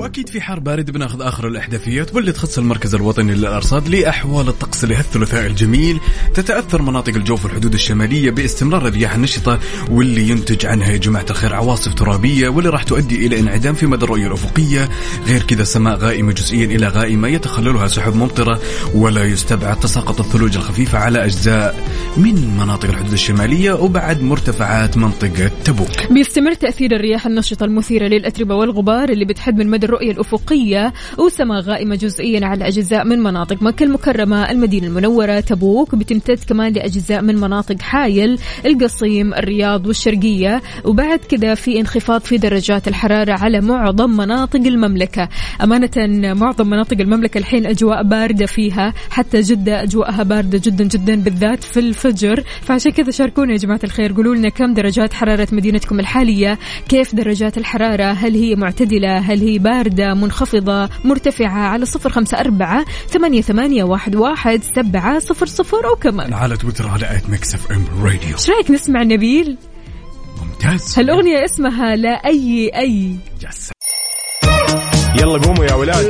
وأكيد 0.00 0.28
في 0.28 0.40
حار 0.40 0.60
بارد 0.60 0.90
بناخذ 0.90 1.22
آخر 1.22 1.48
الأحداثيات 1.48 2.14
واللي 2.14 2.32
تخص 2.32 2.58
المركز 2.58 2.94
الوطني 2.94 3.34
للأرصاد 3.34 3.88
لأحوال 3.88 4.48
الطقس 4.48 4.84
لهالثلاثاء 4.84 5.46
الجميل. 5.46 6.00
تتأثر 6.34 6.82
مناطق 6.82 7.14
الجوف 7.14 7.46
الحدود 7.46 7.74
الشمالية 7.74 8.30
باستمرار 8.30 8.88
الرياح 8.88 9.14
النشطة 9.14 9.58
واللي 9.90 10.28
ينتج 10.28 10.66
عنها 10.66 10.92
يا 10.92 10.96
جماعة 10.96 11.26
الخير 11.30 11.54
عواصف 11.54 11.94
ترابية 11.94 12.48
واللي 12.48 12.70
راح 12.70 12.82
تؤدي 12.82 13.26
إلى 13.26 13.40
انعدام 13.40 13.74
في 13.74 13.86
مدى 13.86 14.04
الرؤية 14.04 14.26
الأفقية. 14.26 14.88
غير 15.26 15.42
كذا 15.42 15.64
سماء 15.64 15.96
غائمة 15.96 16.32
جزئيا 16.32 16.64
إلى 16.64 16.86
غائمة 16.86 17.28
يتخللها 17.28 17.88
سحب 17.88 18.14
ممطرة 18.14 18.60
ولا 18.94 19.24
يستبعد 19.24 19.80
تساقط 19.80 20.20
الثلوج 20.20 20.56
الخفيفة 20.56 20.98
على 20.98 21.24
أجزاء 21.24 21.86
من 22.16 22.56
مناطق 22.58 22.88
الحدود 22.88 23.12
الشمالية 23.12 23.72
وبعد 23.72 24.22
مرتفعات 24.22 24.96
منطقة 24.96 25.50
تبوك. 25.64 26.12
بيستمر 26.12 26.54
تأثير 26.54 26.96
الرياح 26.96 27.26
النشطة 27.26 27.64
المثيرة 27.64 28.08
للأتربة 28.08 28.54
والغبار 28.54 29.08
اللي 29.08 29.24
بتحد 29.24 29.58
من 29.58 29.68
مدى 29.68 29.86
الرؤية 29.86 30.12
الأفقية 30.12 30.92
وسماء 31.18 31.60
غائمة 31.60 31.94
جزئيا 31.96 32.46
على 32.46 32.68
أجزاء 32.68 33.04
من 33.04 33.18
مناطق 33.18 33.62
مكة 33.62 33.84
المكرمة 33.84 34.50
المدينة 34.50 34.86
المنورة 34.86 35.40
تبوك. 35.40 35.94
بتمتد 35.94 36.38
كمان 36.48 36.72
لأجزاء 36.72 37.22
من 37.22 37.36
مناطق 37.36 37.82
حايل 37.82 38.38
القصيم 38.66 39.34
الرياض 39.34 39.86
والشرقية. 39.86 40.62
وبعد 40.84 41.18
كذا 41.18 41.54
في 41.54 41.80
انخفاض 41.80 42.20
في 42.20 42.38
درجات 42.38 42.88
الحرارة 42.88 43.32
على 43.32 43.60
معظم 43.60 44.10
مناطق 44.10 44.60
المملكة. 44.60 45.28
أمانة 45.62 45.90
معظم 46.34 46.66
مناطق 46.70 47.00
المملكة 47.00 47.38
الحين 47.38 47.66
أجواء 47.66 48.02
باردة 48.02 48.46
فيها 48.46 48.94
حتى 49.10 49.40
جدة 49.40 49.82
أجواءها 49.82 50.22
باردة 50.22 50.60
جدا 50.64 50.84
جدا 50.84 51.16
بالذات 51.16 51.64
في 51.64 51.99
الفجر. 52.04 52.44
فعشان 52.62 52.92
كذا 52.92 53.10
شاركونا 53.10 53.52
يا 53.52 53.58
جماعة 53.58 53.80
الخير. 53.84 54.12
قولوا 54.12 54.34
لنا 54.34 54.48
كم 54.48 54.74
درجات 54.74 55.12
حرارة 55.12 55.48
مدينتكم 55.52 56.00
الحالية؟ 56.00 56.58
كيف 56.88 57.14
درجات 57.14 57.58
الحرارة؟ 57.58 58.12
هل 58.12 58.34
هي 58.34 58.54
معتدلة؟ 58.54 59.18
هل 59.18 59.40
هي 59.40 59.58
باردة؟ 59.58 60.14
منخفضة؟ 60.14 60.88
مرتفعة؟ 61.04 61.68
على 61.68 61.86
صفر 61.86 62.10
خمسة 62.10 62.40
أربعة 62.40 62.84
ثمانية, 63.08 63.40
ثمانية 63.40 63.84
واحد, 63.84 64.16
واحد 64.16 64.62
سبعة 64.76 65.18
صفر 65.18 65.46
صفر 65.46 65.86
وكمان 65.86 66.32
على 66.34 66.56
تويتر 66.56 66.88
على 66.88 67.16
at 67.16 67.30
Mix 67.30 67.54
FM 67.54 67.84
Radio. 68.02 68.36
إيش 68.36 68.50
رأيك 68.50 68.70
نسمع 68.70 69.02
نبيل؟ 69.02 69.56
ممتاز. 70.42 70.98
هالأغنية 70.98 71.44
اسمها 71.44 71.96
لا 71.96 72.26
أي 72.26 72.70
أي. 72.74 73.16
yes 73.48 73.70
يلا 75.16 75.38
قوموا 75.38 75.64
يا 75.64 75.74
ولاد. 75.74 76.06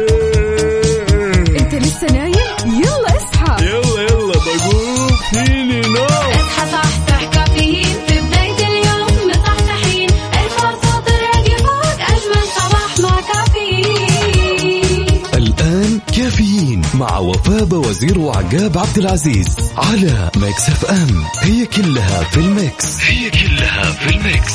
أنت 1.61 1.75
لسه 1.75 2.07
نايم؟ 2.13 2.35
يلا 2.67 3.17
اصحى. 3.17 3.65
يلا 3.65 4.03
يلا 4.03 4.33
بقوم. 4.33 5.00
فيني 5.31 5.81
نوم 5.81 6.07
اصحى 6.07 6.71
صحصح 6.73 7.25
كافيين 7.33 7.87
في 8.09 8.21
بداية 8.21 8.67
اليوم 8.67 9.31
مصحصحين 9.31 10.09
الفرصة 10.33 11.01
تراقي 11.01 11.57
فوق 11.59 12.01
أجمل 12.01 12.45
صباح 12.57 12.99
مع 13.01 13.21
كافيين. 13.21 15.07
الآن 15.35 16.01
كافيين 16.17 16.83
مع 16.95 17.19
وفاء 17.19 17.75
وزير 17.75 18.19
وعقاب 18.19 18.79
عبد 18.79 18.99
العزيز 18.99 19.57
على 19.77 20.31
Mix 20.37 20.69
FM. 20.69 21.25
هي 21.43 21.67
كلها 21.67 22.25
في 22.25 22.37
ال 22.37 22.50
mix. 22.50 23.01
هي 23.05 23.31
كلها 23.31 23.93
في 23.93 24.11
ال 24.17 24.25
mix. 24.25 24.55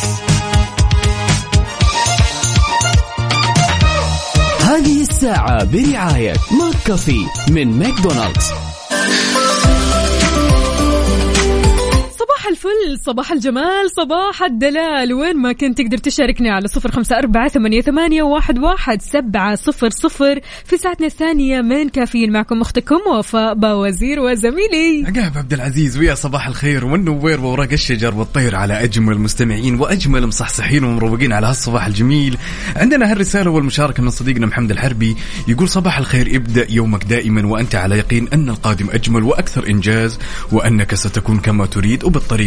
هذه 4.62 5.02
الساعة 5.02 5.64
برعاية 5.64 6.34
McCafé 6.52 7.26
من 7.50 7.80
ماكدونالدز. 7.80 8.52
الفل. 12.66 13.04
صباح 13.06 13.32
الجمال 13.32 13.92
صباح 13.98 14.44
الدلال. 14.44 15.14
وين 15.14 15.38
ما 15.38 15.52
كنت 15.52 15.78
تقدر 15.78 15.98
تشاركنا 15.98 16.54
على 16.54 16.68
صفر 16.68 16.92
خمسة 16.92 17.18
أربعة 17.18 17.48
ثمانية, 17.48 17.82
ثمانية 17.82 18.24
واحد, 18.24 18.60
واحد 18.60 19.02
سبعة 19.02 19.56
صفر 19.56 19.90
صفر. 19.90 20.40
في 20.66 20.78
ساعتنا 20.78 21.08
الثانية 21.08 21.62
من 21.62 21.90
كافيين 21.90 22.32
معكم 22.32 22.62
أختكم 22.62 23.00
وفاء 23.10 23.54
باوزير 23.54 24.20
وزميلي. 24.20 25.06
عقاب 25.08 25.38
عبد 25.38 25.54
العزيز 25.54 25.98
ويا 25.98 26.16
صباح 26.16 26.48
الخير. 26.48 26.86
والنوير 26.86 27.42
وورق 27.42 27.72
الشجر 27.72 28.16
والطير 28.16 28.56
على 28.56 28.84
أجمل 28.84 29.18
مستمعين 29.18 29.80
وأجمل 29.80 30.28
مصحصحين 30.28 30.84
ومروقين 30.84 31.34
على 31.34 31.48
هالصباح 31.48 31.86
الجميل. 31.86 32.38
عندنا 32.76 33.12
هالرسالة 33.12 33.52
والمشاركة 33.52 34.04
من 34.04 34.10
صديقنا 34.10 34.46
محمد 34.46 34.72
الحربي. 34.72 35.16
يقول 35.48 35.70
صباح 35.70 35.98
الخير 35.98 36.36
ابدأ 36.36 36.72
يومك 36.72 37.04
دائما 37.04 37.48
وأنت 37.48 37.76
على 37.76 37.98
يقين 37.98 38.28
أن 38.34 38.50
القادم 38.50 38.90
أجمل 38.90 39.24
وأكثر 39.24 39.68
إنجاز 39.68 40.20
وأنك 40.52 40.96
ستكون 40.96 41.40
كما 41.40 41.66
تريد 41.66 42.04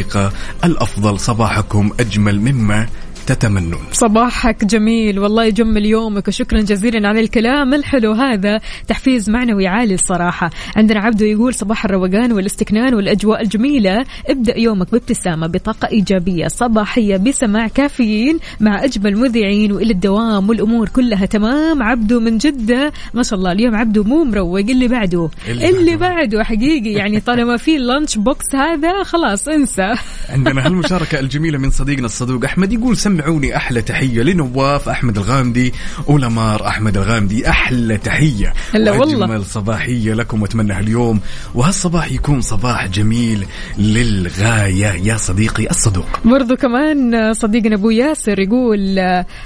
وبالطريقه 0.09 0.33
الأفضل 0.65 1.21
صباحكم 1.21 1.91
أجمل 2.01 2.41
مما 2.41 2.87
تتمنون. 3.29 3.81
صباحك 3.93 4.65
جميل. 4.65 5.19
والله 5.19 5.45
يجمل 5.45 5.87
يومك 5.87 6.29
وشكرا 6.29 6.61
جزيلا 6.61 7.09
على 7.09 7.21
الكلام 7.21 7.75
الحلو 7.75 8.13
هذا. 8.13 8.61
تحفيز 8.89 9.31
معنوي 9.31 9.67
عالي 9.67 9.95
الصراحة. 9.95 10.51
عندنا 10.77 11.01
عبدو 11.01 11.25
يقول 11.25 11.55
صباح 11.55 11.85
الروقان 11.85 12.33
والاستكنان 12.33 12.95
والأجواء 12.95 13.43
الجميلة. 13.43 14.05
ابدأ 14.29 14.59
يومك 14.59 14.93
بابتسامة 14.93 15.47
بطاقة 15.47 15.89
إيجابية 15.89 16.49
صباحية 16.49 17.17
بسماع 17.17 17.69
كافيين 17.69 18.39
مع 18.61 18.85
أجمل 18.85 19.17
مذيعين 19.17 19.73
وإلى 19.73 19.93
الدوام 19.93 20.49
والأمور 20.49 20.89
كلها 20.89 21.27
تمام. 21.27 21.83
عبدو 21.83 22.21
من 22.21 22.39
جدة. 22.39 22.93
ما 23.15 23.23
شاء 23.23 23.39
الله 23.39 23.53
اليوم 23.53 23.77
عبدو 23.77 24.05
مو 24.05 24.25
مروق. 24.25 24.59
اللي 24.59 24.89
بعده؟ 24.89 25.31
اللي 25.49 25.69
اللي 25.69 25.97
بعده. 25.97 26.45
حقيقي. 26.45 26.93
يعني 26.93 27.21
طالما 27.21 27.57
في 27.57 27.77
ال 27.77 27.84
lunch 27.84 28.19
box 28.19 28.55
هذا 28.55 29.03
خلاص 29.03 29.49
انسى. 29.49 29.95
عندنا 30.29 30.67
هالمشاركة 30.67 31.21
الجميلة 31.21 31.59
من 31.59 31.71
صديقنا 31.71 32.07
الصدوق 32.07 32.45
أحمد 32.45 32.73
يقول 32.73 32.97
سمعوني 33.19 33.57
أحلى 33.57 33.83
تحية 33.83 34.23
لنواف 34.23 34.89
أحمد 34.89 35.19
الغامدي 35.19 35.73
ولمار 36.07 36.67
أحمد 36.67 36.97
الغامدي. 36.97 37.49
أحلى 37.49 37.97
تحية. 37.97 38.53
هلا 38.75 38.93
والله. 38.93 39.19
وأجمل 39.19 39.45
صباحية 39.45 40.15
لكم 40.15 40.43
وأتمنى 40.43 40.73
هاليوم. 40.73 41.21
وهالصباح 41.55 42.13
يكون 42.13 42.41
صباح 42.41 42.87
جميل 42.87 43.47
للغاية. 43.79 44.93
يا 45.03 45.17
صديقي 45.17 45.71
الصدوق. 45.71 46.07
برضو 46.25 46.57
كمان 46.57 47.33
صديقنا 47.35 47.75
أبو 47.75 47.91
ياسر 47.91 48.39
يقول 48.41 48.99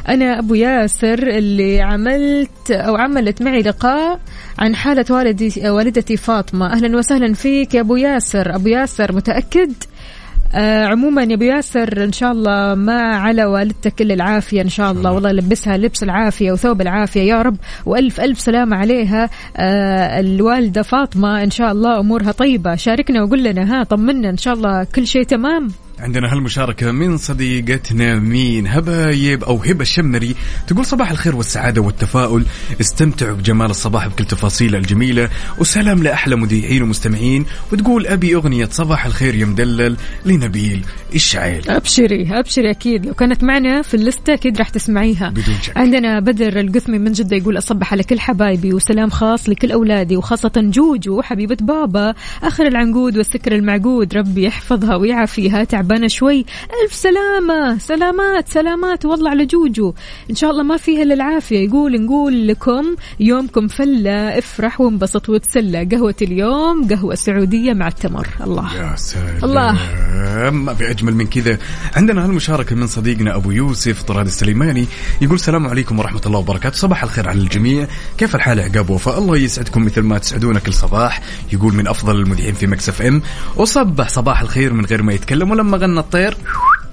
أنا 0.08 0.38
أبو 0.38 0.54
ياسر 0.54 1.18
اللي 1.28 1.80
عملت 1.80 2.70
أو 2.70 2.96
عملت 2.96 3.42
معي 3.42 3.62
لقاء 3.62 4.20
عن 4.58 4.76
حالة 4.76 5.04
والدي 5.10 5.70
والدتي 5.70 6.16
فاطمة. 6.16 6.72
أهلا 6.72 6.98
وسهلا 6.98 7.34
فيك 7.34 7.74
يا 7.74 7.80
أبو 7.80 7.96
ياسر. 7.96 8.54
أبو 8.54 8.68
ياسر 8.68 9.12
متأكد؟ 9.12 9.72
آه 10.54 10.84
عموما 10.84 11.22
يا 11.22 11.34
أبو 11.34 11.44
ياسر 11.44 12.04
إن 12.04 12.12
شاء 12.12 12.32
الله 12.32 12.74
ما 12.74 13.16
على 13.16 13.44
والدتك 13.44 14.02
إلا 14.02 14.14
العافية 14.14 14.62
إن 14.62 14.68
شاء 14.68 14.92
الله. 14.92 15.12
والله 15.12 15.30
يلبسها 15.30 15.76
لبس 15.76 16.02
العافية 16.02 16.52
وثوب 16.52 16.80
العافية. 16.80 17.22
يا 17.22 17.42
رب 17.42 17.56
وألف 17.86 18.20
ألف 18.20 18.40
سلامه 18.40 18.76
عليها. 18.76 19.30
آه 19.56 20.20
الوالدة 20.20 20.82
فاطمة 20.82 21.42
إن 21.42 21.50
شاء 21.50 21.72
الله 21.72 22.00
أمورها 22.00 22.32
طيبة. 22.32 22.74
شاركنا 22.74 23.22
وقول 23.22 23.44
لنا 23.44 23.80
ها 23.80 23.84
طمنا 23.84 24.30
إن 24.30 24.36
شاء 24.36 24.54
الله 24.54 24.84
كل 24.84 25.06
شيء 25.06 25.22
تمام. 25.22 25.68
عندنا 26.02 26.32
هالمشاركة 26.32 26.92
من 26.92 27.16
صديقتنا 27.16 28.18
مين؟ 28.18 28.66
هبايب 28.66 29.44
أو 29.44 29.56
هبة 29.56 29.82
الشمري 29.82 30.34
تقول 30.66 30.86
صباح 30.86 31.10
الخير 31.10 31.36
والسعادة 31.36 31.80
والتفاؤل. 31.80 32.44
استمتعوا 32.80 33.36
بجمال 33.36 33.70
الصباح 33.70 34.06
بكل 34.06 34.24
تفاصيله 34.24 34.78
الجميلة 34.78 35.28
وسلام 35.58 36.02
لأحلى 36.02 36.36
مذيعين 36.36 36.82
ومستمعين 36.82 37.46
وتقول 37.72 38.06
أبي 38.06 38.34
أغنية 38.34 38.68
صباح 38.70 39.06
الخير 39.06 39.34
يا 39.34 39.44
مدلل 39.44 39.96
لنبيل 40.26 40.84
الشعيل 41.14 41.70
أبشري 41.70 42.38
أبشري 42.38 42.70
أكيد. 42.70 43.06
لو 43.06 43.14
كانت 43.14 43.44
معنا 43.44 43.82
في 43.82 43.94
اللستة 43.94 44.34
أكيد 44.34 44.58
راح 44.58 44.68
تسمعيها. 44.68 45.28
بدون 45.28 45.56
شك. 45.62 45.78
عندنا 45.78 46.20
بدر 46.20 46.60
القثمي 46.60 46.98
من 46.98 47.12
جدة 47.12 47.36
يقول 47.36 47.58
أصبح 47.58 47.92
على 47.92 48.02
كل 48.02 48.20
حبايبي 48.20 48.74
وسلام 48.74 49.10
خاص 49.10 49.48
لكل 49.48 49.72
أولادي 49.72 50.16
وخاصة 50.16 50.52
جوجو 50.56 51.22
حبيبة 51.22 51.56
بابا. 51.60 52.14
آخر 52.42 52.66
العنقود 52.66 53.16
والسكر 53.16 53.54
المعقود 53.54 54.14
ربي 54.14 54.44
يحفظها 54.44 54.96
ويعافيها. 54.96 55.64
تعبانة 55.92 56.08
شوي. 56.08 56.44
ألف 56.82 56.94
سلامة. 56.94 57.78
سلامات 57.78 58.48
سلامات. 58.48 59.04
والله 59.04 59.30
على 59.30 59.46
جوجو. 59.46 59.94
إن 60.30 60.34
شاء 60.34 60.50
الله 60.50 60.62
ما 60.62 60.76
فيها 60.76 61.02
إلا 61.02 61.14
العافية. 61.14 61.68
يقول 61.68 62.04
نقول 62.04 62.48
لكم 62.48 62.96
يومكم 63.20 63.68
فلة. 63.68 64.38
افرح 64.38 64.80
وانبسط 64.80 65.28
وتسلى. 65.28 65.84
قهوة 65.84 66.14
اليوم 66.22 66.88
قهوة 66.88 67.14
سعودية 67.14 67.72
مع 67.72 67.88
التمر. 67.88 68.28
الله. 68.40 68.76
يا 68.76 68.96
سلام. 68.96 69.44
الله. 69.44 69.72
ما 70.50 70.74
في 70.74 70.90
أجمل 70.90 71.14
من 71.14 71.26
كذا. 71.26 71.58
عندنا 71.96 72.24
هالمشاركة 72.24 72.76
من 72.76 72.86
صديقنا 72.86 73.36
أبو 73.36 73.50
يوسف 73.50 74.02
طراد 74.02 74.26
السليماني. 74.26 74.86
يقول 75.20 75.34
السلام 75.34 75.66
عليكم 75.66 75.98
ورحمة 75.98 76.20
الله 76.26 76.38
وبركاته. 76.38 76.76
صباح 76.76 77.02
الخير 77.02 77.28
على 77.28 77.38
الجميع. 77.38 77.86
كيف 78.18 78.36
الحال 78.36 78.60
عقاب 78.60 78.90
وفاء 78.90 79.18
الله 79.18 79.36
يسعدكم 79.36 79.84
مثل 79.84 80.00
ما 80.00 80.18
تسعدونا 80.18 80.58
كل 80.58 80.72
صباح. 80.72 81.22
يقول 81.52 81.74
من 81.74 81.88
أفضل 81.88 82.16
المذيعين 82.16 82.54
في 82.54 82.66
Mix 82.66 82.88
FM. 82.88 83.22
وصبح 83.56 84.08
صباح 84.08 84.40
الخير 84.40 84.72
من 84.72 84.84
غير 84.84 85.02
ما 85.02 85.12
يتكلم 85.12 85.50
ولما 85.50 85.76
غنى 85.82 86.00
الطير 86.00 86.36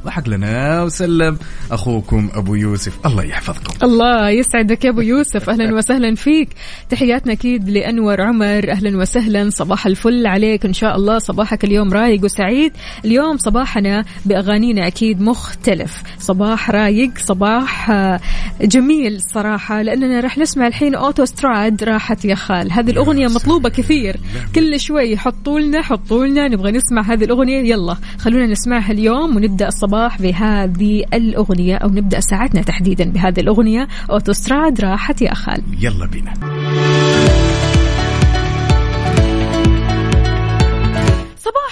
ضحك 0.06 0.30
لنا 0.30 0.84
وسلم. 0.84 1.38
أخوكم 1.72 2.30
أبو 2.34 2.56
يوسف 2.56 3.06
الله 3.06 3.24
يحفظكم. 3.24 3.74
الله 3.84 4.30
يسعدك 4.30 4.86
يا 4.86 4.90
أبو 4.90 5.02
يوسف. 5.02 5.50
أهلا 5.50 5.76
وسهلا 5.76 6.16
فيك. 6.16 6.50
تحياتنا 6.90 7.34
أكيد 7.34 7.70
لأنور 7.70 8.22
عمر. 8.22 8.72
أهلا 8.72 8.98
وسهلا. 8.98 9.50
صباح 9.50 9.86
الفل 9.86 10.28
عليك. 10.28 10.66
إن 10.66 10.74
شاء 10.74 10.96
الله 10.96 11.20
صباحك 11.20 11.64
اليوم 11.64 11.94
رايق 11.94 12.24
وسعيد. 12.24 12.74
اليوم 13.06 13.38
صباحنا 13.38 14.06
بأغانينا 14.26 14.88
أكيد 14.88 15.22
مختلف. 15.22 16.04
صباح 16.20 16.72
رايق 16.72 17.12
صباح 17.18 17.92
آه، 17.92 18.20
جميل 18.62 19.22
صراحة 19.22 19.82
لأننا 19.82 20.20
راح 20.20 20.38
نسمع 20.38 20.68
الحين 20.68 20.96
أوتو 20.96 21.26
ستراد 21.26 21.84
راحت 21.84 22.26
يا 22.26 22.36
خال. 22.36 22.72
هذه 22.72 22.92
الأغنية 22.92 23.28
مطلوبة 23.28 23.70
كثير. 23.70 24.18
كل 24.56 24.80
شوي 24.80 25.18
حطوا 25.18 25.60
لنا 25.60 25.82
حطوا 25.82 26.26
لنا 26.26 26.48
نبغى 26.48 26.72
نسمع 26.72 27.02
هذه 27.02 27.24
الأغنية. 27.24 27.72
يلا 27.72 27.98
خلونا 28.18 28.46
نسمعها 28.46 28.92
اليوم 28.92 29.36
ونبدأ 29.36 29.68
الصباح. 29.68 29.89
بهذه 30.20 31.04
الأغنية 31.14 31.76
أو 31.76 31.90
نبدأ 31.90 32.20
ساعتنا 32.20 32.62
تحديدا 32.62 33.12
بهذه 33.12 33.40
الأغنية. 33.40 33.88
أوتوستراد 34.12 34.82
راحت 34.82 35.22
يا 35.22 35.34
خال 35.34 35.62
يلا 35.80 36.06
بينا. 36.06 36.34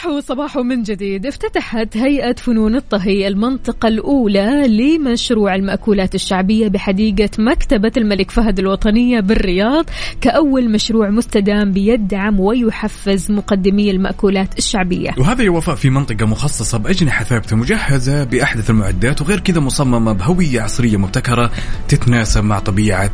صباح 0.08 0.48
صباح 0.48 0.58
من 0.58 0.84
جديد. 0.84 1.26
افتتحت 1.26 1.98
هيئة 1.98 2.34
فنون 2.34 2.76
الطهي 2.76 3.28
المنطقة 3.28 3.88
الأولى 3.88 4.68
لمشروع 4.68 5.56
المأكولات 5.56 6.16
الشعبية 6.16 6.68
بحديقة 6.68 7.30
مكتبة 7.40 7.92
الملك 7.98 8.32
فهد 8.32 8.60
الوطنية 8.60 9.20
بالرياض 9.20 9.86
كأول 10.22 10.72
مشروع 10.72 11.10
مستدام 11.10 11.72
بيدعم 11.72 12.40
ويحفز 12.40 13.32
مقدمي 13.32 13.92
المأكولات 13.92 14.58
الشعبية. 14.58 15.10
وهذا 15.18 15.44
يا 15.44 15.50
وفاء 15.50 15.76
في 15.76 15.90
منطقة 15.90 16.26
مخصصة 16.26 16.78
بأجنحة 16.78 17.24
ثابتة 17.24 17.56
مجهزة 17.56 18.24
بأحدث 18.24 18.70
المعدات 18.70 19.22
وغير 19.22 19.40
كذا 19.40 19.60
مصممة 19.60 20.14
بهوية 20.14 20.62
عصرية 20.62 20.98
مبتكرة 20.98 21.52
تتناسب 21.88 22.44
مع 22.44 22.60
طبيعة 22.60 23.12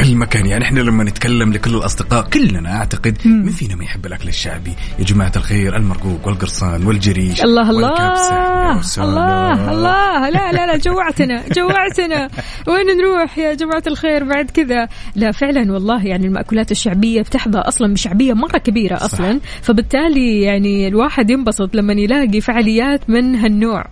المكان. 0.00 0.46
يعني 0.46 0.64
إحنا 0.64 0.80
لما 0.80 1.04
نتكلم 1.04 1.52
لكل 1.52 1.74
الأصدقاء 1.74 2.28
كلنا 2.28 2.76
أعتقد 2.76 3.18
من 3.26 3.50
فينا 3.50 3.76
ما 3.76 3.84
يحب 3.84 4.06
الأكل 4.06 4.28
الشعبي. 4.28 4.72
يا 4.98 5.04
جماعة 5.04 5.32
الخير 5.36 5.76
المرقوق 5.76 6.23
والقرصان 6.26 6.86
والجريش 6.86 7.42
الله 7.42 7.70
الله. 7.70 8.80
الله 8.98 9.72
الله. 9.72 10.30
لا 10.30 10.52
لا 10.52 10.66
لا 10.66 10.76
جوعتنا 10.76 11.42
جوعتنا. 11.56 12.28
وين 12.68 12.86
نروح 12.96 13.38
يا 13.38 13.54
جماعة 13.54 13.82
الخير 13.86 14.24
بعد 14.24 14.50
كذا؟ 14.50 14.88
لا 15.16 15.32
فعلا 15.32 15.72
والله 15.72 16.06
يعني 16.06 16.26
المأكولات 16.26 16.70
الشعبية 16.70 17.22
بتحظى 17.22 17.58
أصلا 17.58 17.92
بشعبية 17.92 18.32
مرة 18.32 18.58
كبيرة 18.58 18.96
أصلا. 18.96 19.40
فبالتالي 19.62 20.42
يعني 20.42 20.88
الواحد 20.88 21.30
ينبسط 21.30 21.74
لما 21.74 21.92
يلاقي 21.92 22.40
فعاليات 22.40 23.10
من 23.10 23.34
هالنوع. 23.36 23.84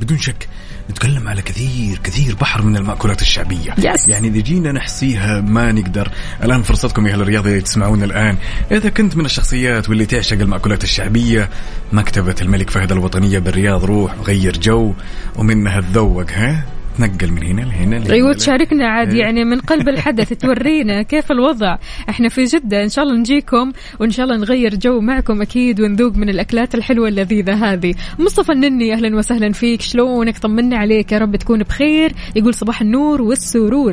بدون 0.00 0.18
شك. 0.18 0.48
نتكلم 0.90 1.28
على 1.28 1.42
كثير 1.42 1.98
كثير 2.04 2.34
بحر 2.34 2.62
من 2.62 2.76
المأكولات 2.76 3.22
الشعبية. 3.22 3.70
Yes. 3.70 4.08
يعني 4.08 4.28
إذا 4.28 4.40
جينا 4.40 4.72
نحصيها 4.72 5.40
ما 5.40 5.72
نقدر. 5.72 6.10
الآن 6.44 6.62
فرصتكم 6.62 7.06
يا 7.06 7.12
أهل 7.12 7.20
الرياض 7.22 7.46
اللي 7.46 7.60
تسمعونا 7.60 8.04
الآن. 8.04 8.36
إذا 8.72 8.88
كنت 8.88 9.16
من 9.16 9.24
الشخصيات 9.24 9.88
واللي 9.88 10.06
تعشق 10.06 10.40
المأكولات 10.40 10.84
الشعبية 10.84 11.48
مكتبة 11.92 12.34
الملك 12.42 12.70
فهد 12.70 12.92
الوطنية 12.92 13.38
بالرياض 13.38 13.84
روح 13.84 14.18
وغير 14.18 14.56
جو 14.56 14.94
ومنها 15.36 15.80
تذوق 15.80 16.30
ها؟ 16.30 16.64
تنقل 16.98 17.32
من 17.32 17.42
هنا 17.42 17.60
لهنا 17.60 17.94
لهنا 17.96 18.12
أيوه. 18.12 18.32
تشاركنا 18.32 18.88
عاد 18.88 19.12
إيه. 19.12 19.20
يعني 19.20 19.44
من 19.44 19.60
قلب 19.60 19.88
الحدث 19.88 20.32
تورينا 20.32 21.02
كيف 21.12 21.32
الوضع. 21.32 21.76
إحنا 22.08 22.28
في 22.28 22.44
جدة 22.44 22.82
إن 22.82 22.88
شاء 22.88 23.04
الله 23.04 23.16
نجيكم 23.16 23.72
وإن 24.00 24.10
شاء 24.10 24.26
الله 24.26 24.36
نغير 24.36 24.74
جو 24.74 25.00
معكم 25.00 25.42
أكيد 25.42 25.80
ونذوق 25.80 26.16
من 26.16 26.28
الأكلات 26.28 26.74
الحلوة 26.74 27.08
اللذيذة 27.08 27.72
هذه. 27.72 27.94
مصطفى 28.18 28.52
النني 28.52 28.92
أهلا 28.92 29.16
وسهلا 29.16 29.52
فيك. 29.52 29.80
شلونك؟ 29.80 30.38
طمنا 30.38 30.76
عليك. 30.76 31.12
يا 31.12 31.18
رب 31.18 31.36
تكون 31.36 31.62
بخير. 31.62 32.12
يقول 32.36 32.54
صباح 32.54 32.80
النور 32.80 33.22
والسرور. 33.22 33.92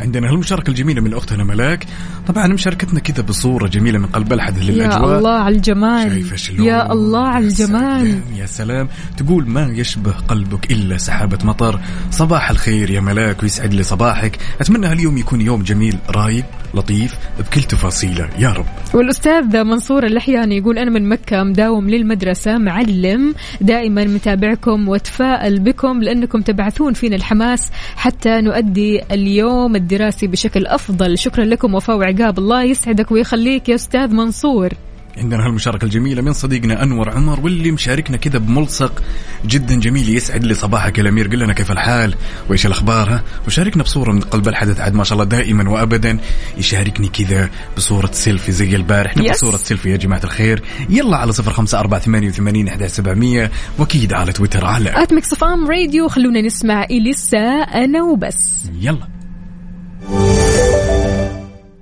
عندنا 0.00 0.30
هالمشاركة 0.30 0.70
الجميلة 0.70 1.00
من 1.00 1.14
أختنا 1.14 1.44
ملاك. 1.44 1.86
طبعا 2.26 2.46
مشاركتنا 2.46 3.00
كذا 3.00 3.22
بصورة 3.22 3.68
جميلة 3.68 3.98
من 3.98 4.06
قلب 4.06 4.32
الحدث 4.32 4.62
يا 4.62 4.72
للأجواء. 4.72 5.18
الله 5.18 5.30
على 5.30 5.56
الجمال. 5.56 6.12
شايفة 6.12 6.36
شلون؟ 6.36 6.66
يا 6.66 6.92
الله 6.92 7.26
على 7.26 7.44
يا 7.44 7.50
الجمال. 7.50 8.00
سلام 8.00 8.22
يا 8.36 8.46
سلام. 8.46 8.88
تقول 9.16 9.48
ما 9.48 9.66
يشبه 9.66 10.12
قلبك 10.12 10.70
إلا 10.70 10.96
سحابة 10.96 11.38
مطر. 11.44 11.80
صباح 12.10 12.50
الخير 12.50 12.90
يا 12.90 13.00
ملاك 13.00 13.42
ويسعد 13.42 13.74
لي 13.74 13.82
صباحك. 13.82 14.38
أتمنى 14.60 14.86
هاليوم 14.86 15.18
يكون 15.18 15.40
يوم 15.40 15.62
جميل 15.62 15.98
رايق 16.10 16.44
لطيف 16.74 17.14
بكل 17.38 17.62
تفاصيله. 17.62 18.28
يا 18.38 18.52
رب. 18.52 18.66
والأستاذ 18.94 19.62
منصور 19.62 20.06
اللحياني 20.06 20.56
يقول 20.56 20.78
أنا 20.78 20.90
من 20.90 21.08
مكة 21.08 21.42
مداوم 21.42 21.90
للمدرسة 21.90 22.58
معلم. 22.58 23.34
دائما 23.60 24.04
متابعكم 24.04 24.88
وأتفائل 24.88 25.58
بكم 25.58 26.02
لأنكم 26.02 26.40
تبعثون 26.40 26.92
فينا 26.92 27.16
الحماس 27.16 27.70
حتى 27.96 28.40
نؤدي 28.40 29.00
اليوم 29.10 29.76
الدراسي 29.86 30.26
بشكل 30.26 30.66
أفضل. 30.66 31.18
شكرا 31.18 31.44
لكم 31.44 31.74
وفاء 31.74 31.96
وعقاب. 31.96 32.38
الله 32.38 32.62
يسعدك 32.62 33.12
ويخليك 33.12 33.68
يا 33.68 33.74
أستاذ 33.74 34.08
منصور. 34.08 34.70
عندنا 35.16 35.46
هالمشاركة 35.46 35.84
الجميلة 35.84 36.22
من 36.22 36.32
صديقنا 36.32 36.82
أنور 36.82 37.10
عمر 37.10 37.40
واللي 37.40 37.70
مشاركنا 37.70 38.16
كذا 38.16 38.38
بملصق 38.38 39.02
جدا 39.46 39.80
جميل 39.80 40.08
يسعد 40.08 40.44
لي 40.44 40.54
صباحك 40.54 40.98
يا 40.98 41.02
الأمير. 41.02 41.28
قل 41.28 41.38
لنا 41.38 41.52
كيف 41.52 41.72
الحال؟ 41.72 42.14
وإيش 42.48 42.66
الأخبار؟ 42.66 43.10
ها؟ 43.10 43.22
وشاركنا 43.46 43.82
بصورة 43.82 44.12
من 44.12 44.20
قلب 44.20 44.48
الحدث. 44.48 44.80
عاد 44.80 44.94
ما 44.94 45.04
شاء 45.04 45.12
الله 45.12 45.24
دائما 45.24 45.70
وأبدا 45.70 46.18
يشاركني 46.58 47.08
كذا 47.08 47.50
بصورة 47.76 48.10
سيلفي 48.12 48.52
زي 48.52 48.76
البارح. 48.76 49.16
نبغى 49.16 49.32
Yes. 49.32 49.36
صورة 49.36 49.56
سيلفي 49.56 49.90
يا 49.90 49.96
جماعة 49.96 50.24
الخير. 50.24 50.62
يلا 50.88 51.16
على 51.16 51.32
صفر 51.32 51.52
خمسة 51.52 51.80
أربعة 51.80 52.00
ثمانية 52.00 52.28
وثمانين 52.28 52.68
أحد 52.68 52.82
وسبعمية 52.82 53.50
وأكيد 53.78 54.12
على 54.12 54.32
تويتر 54.32 54.64
على 54.64 55.02
at 55.02 55.12
Mix 55.12 55.34
FM 55.34 55.70
Radio 55.70 56.08
خلونا 56.08 56.40
نسمع 56.40 56.84
إليسا 56.84 57.38
أنا 57.62 58.02
وبس. 58.02 58.70
يلا. 58.80 59.15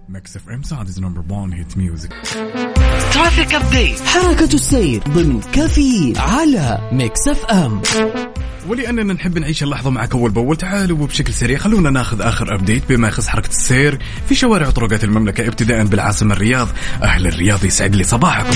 Mix 0.09 0.37
FM 0.37 0.63
Saudi's 0.63 0.99
number 0.99 1.25
1 1.31 1.53
hit 1.53 1.77
music 1.77 2.13
traffic 3.13 3.55
update 3.55 4.01
حركة 4.01 4.55
السير 4.55 5.03
ضمن 5.09 5.41
كافيين 5.41 6.13
على 6.17 6.91
Mix 6.93 7.29
FM 7.29 7.83
ولأننا 8.69 9.13
نحب 9.13 9.39
نعيش 9.39 9.63
اللحظة 9.63 9.91
معك 9.91 10.15
اول 10.15 10.31
باول 10.31 10.57
تعالوا 10.57 10.99
وبشكل 10.99 11.33
سريع 11.33 11.59
خلونا 11.59 11.91
ناخذ 11.91 12.21
آخر 12.21 12.55
update 12.55 12.83
بما 12.89 13.09
يخص 13.09 13.29
حركة 13.29 13.49
السير 13.49 13.99
في 14.29 14.35
شوارع 14.35 14.69
وطرقات 14.69 15.05
المملكة 15.05 15.49
ابتداء 15.49 15.85
بالعاصمة 15.85 16.35
الرياض. 16.35 16.69
أهل 17.03 17.27
الرياض 17.27 17.65
يسعد 17.65 17.97
لي 17.97 18.05
صباحكم. 18.05 18.51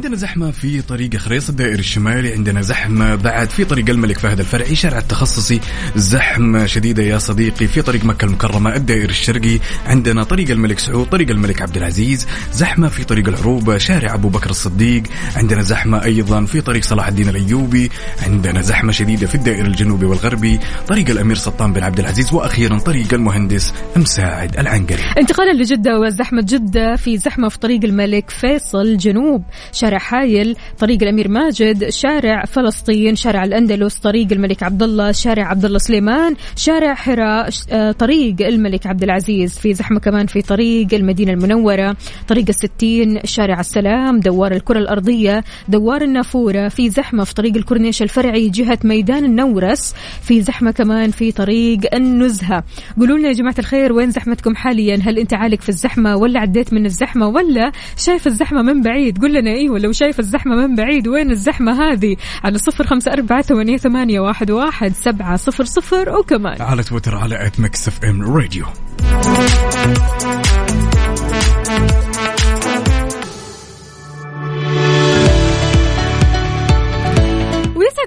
عندنا 0.00 0.16
زحمة 0.16 0.50
في 0.50 0.82
طريق 0.82 1.16
خريص 1.16 1.48
الدائري 1.48 1.78
الشمالي 1.78 2.32
عندنا 2.32 2.60
زحمة 2.60 3.14
بعد 3.14 3.50
في 3.50 3.64
طريق 3.64 3.90
الملك 3.90 4.18
فهد 4.18 4.40
الفرعي 4.40 4.74
شارع 4.74 4.98
التخصصي 4.98 5.60
زحمة 5.96 6.66
شديدة 6.66 7.02
يا 7.02 7.18
صديقي 7.18 7.66
في 7.66 7.82
طريق 7.82 8.04
مكة 8.04 8.24
المكرمة 8.24 8.76
الدائري 8.76 9.10
الشرقي 9.10 9.58
عندنا 9.86 10.24
طريق 10.24 10.50
الملك 10.50 10.78
سعود 10.78 11.06
طريق 11.06 11.30
الملك 11.30 11.62
عبد 11.62 11.76
العزيز 11.76 12.26
زحمة 12.52 12.88
في 12.88 13.04
طريق 13.04 13.28
العروبة 13.28 13.78
شارع 13.78 14.14
أبو 14.14 14.28
بكر 14.28 14.50
الصديق 14.50 15.02
عندنا 15.36 15.62
زحمة 15.62 16.04
أيضا 16.04 16.44
في 16.44 16.60
طريق 16.60 16.84
صلاح 16.84 17.08
الدين 17.08 17.28
الأيوبي 17.28 17.90
عندنا 18.22 18.62
زحمة 18.62 18.92
شديدة 18.92 19.26
في 19.26 19.34
الدائري 19.34 19.68
الجنوبي 19.68 20.06
والغربي 20.06 20.60
طريق 20.88 21.10
الأمير 21.10 21.36
سلطان 21.36 21.72
بن 21.72 21.82
عبد 21.82 22.00
العزيز 22.00 22.32
وأخيرا 22.32 22.78
طريق 22.78 23.14
المهندس 23.14 23.72
مساعد 23.96 24.58
العنقري. 24.58 25.02
انتقالا 25.18 25.62
لجدة 25.62 25.98
وزحمة 25.98 26.42
جدة 26.42 26.96
في 26.96 27.18
زحمة 27.18 27.48
في 27.48 27.58
طريق 27.58 27.84
الملك 27.84 28.30
فيصل 28.30 28.96
جنوب 28.96 29.42
شارع 29.72 29.89
حايل 29.98 30.56
طريق 30.78 31.02
الأمير 31.02 31.28
ماجد 31.28 31.88
شارع 31.88 32.44
فلسطين 32.44 33.16
شارع 33.16 33.44
الأندلس 33.44 33.94
طريق 33.94 34.32
الملك 34.32 34.62
عبد 34.62 34.82
الله 34.82 35.12
شارع 35.12 35.46
عبد 35.48 35.64
الله 35.64 35.78
سليمان 35.78 36.34
شارع 36.56 36.94
حراء 36.94 37.50
آه، 37.70 37.92
طريق 37.92 38.36
الملك 38.40 38.86
عبد 38.86 39.02
العزيز 39.02 39.58
في 39.58 39.74
زحمة 39.74 40.00
كمان 40.00 40.26
في 40.26 40.42
طريق 40.42 40.94
المدينة 40.94 41.32
المنورة 41.32 41.96
طريق 42.28 42.44
الستين 42.48 43.20
شارع 43.24 43.60
السلام 43.60 44.20
دوار 44.20 44.52
الكرة 44.52 44.78
الأرضية 44.78 45.44
دوار 45.68 46.02
النافورة 46.02 46.68
في 46.68 46.90
زحمة 46.90 47.24
في 47.24 47.34
طريق 47.34 47.56
الكورنيش 47.56 48.02
الفرعي 48.02 48.48
جهة 48.48 48.78
ميدان 48.84 49.24
النورس 49.24 49.94
في 50.22 50.42
زحمة 50.42 50.70
كمان 50.70 51.10
في 51.10 51.32
طريق 51.32 51.94
النزهة. 51.94 52.64
قولوا 52.98 53.18
لنا 53.18 53.28
يا 53.28 53.32
جماعة 53.32 53.54
الخير 53.58 53.92
وين 53.92 54.10
زحمتكم 54.10 54.54
حاليا؟ 54.54 54.98
هل 55.02 55.18
أنت 55.18 55.34
عالق 55.34 55.60
في 55.60 55.68
الزحمة 55.68 56.16
ولا 56.16 56.40
عديت 56.40 56.72
من 56.72 56.86
الزحمة 56.86 57.28
ولا 57.28 57.72
شايف 57.96 58.26
الزحمة 58.26 58.62
من 58.62 58.82
بعيد؟ 58.82 59.18
قول 59.18 59.34
لنا 59.34 59.50
إيوه 59.50 59.78
لو 59.80 59.92
شايف 59.92 60.20
الزحمة 60.20 60.56
من 60.56 60.74
بعيد 60.74 61.08
وين 61.08 61.30
الزحمة 61.30 61.82
هذه؟ 61.82 62.16
على 62.44 62.58
صفر 62.58 62.86
خمسة 62.86 63.12
أربعة 63.12 63.42
ثمانية, 63.42 63.76
ثمانية 63.76 64.20
واحد, 64.20 64.50
واحد 64.50 64.92
سبعة 64.92 65.36
صفر 65.36 65.64
صفر 65.64 66.18
وكمان. 66.18 66.62
على 66.62 66.82
تويتر 66.82 67.16
على 67.16 67.46
at 67.46 67.60
Mix 67.60 67.90
FM 68.04 68.22
Radio 68.22 68.66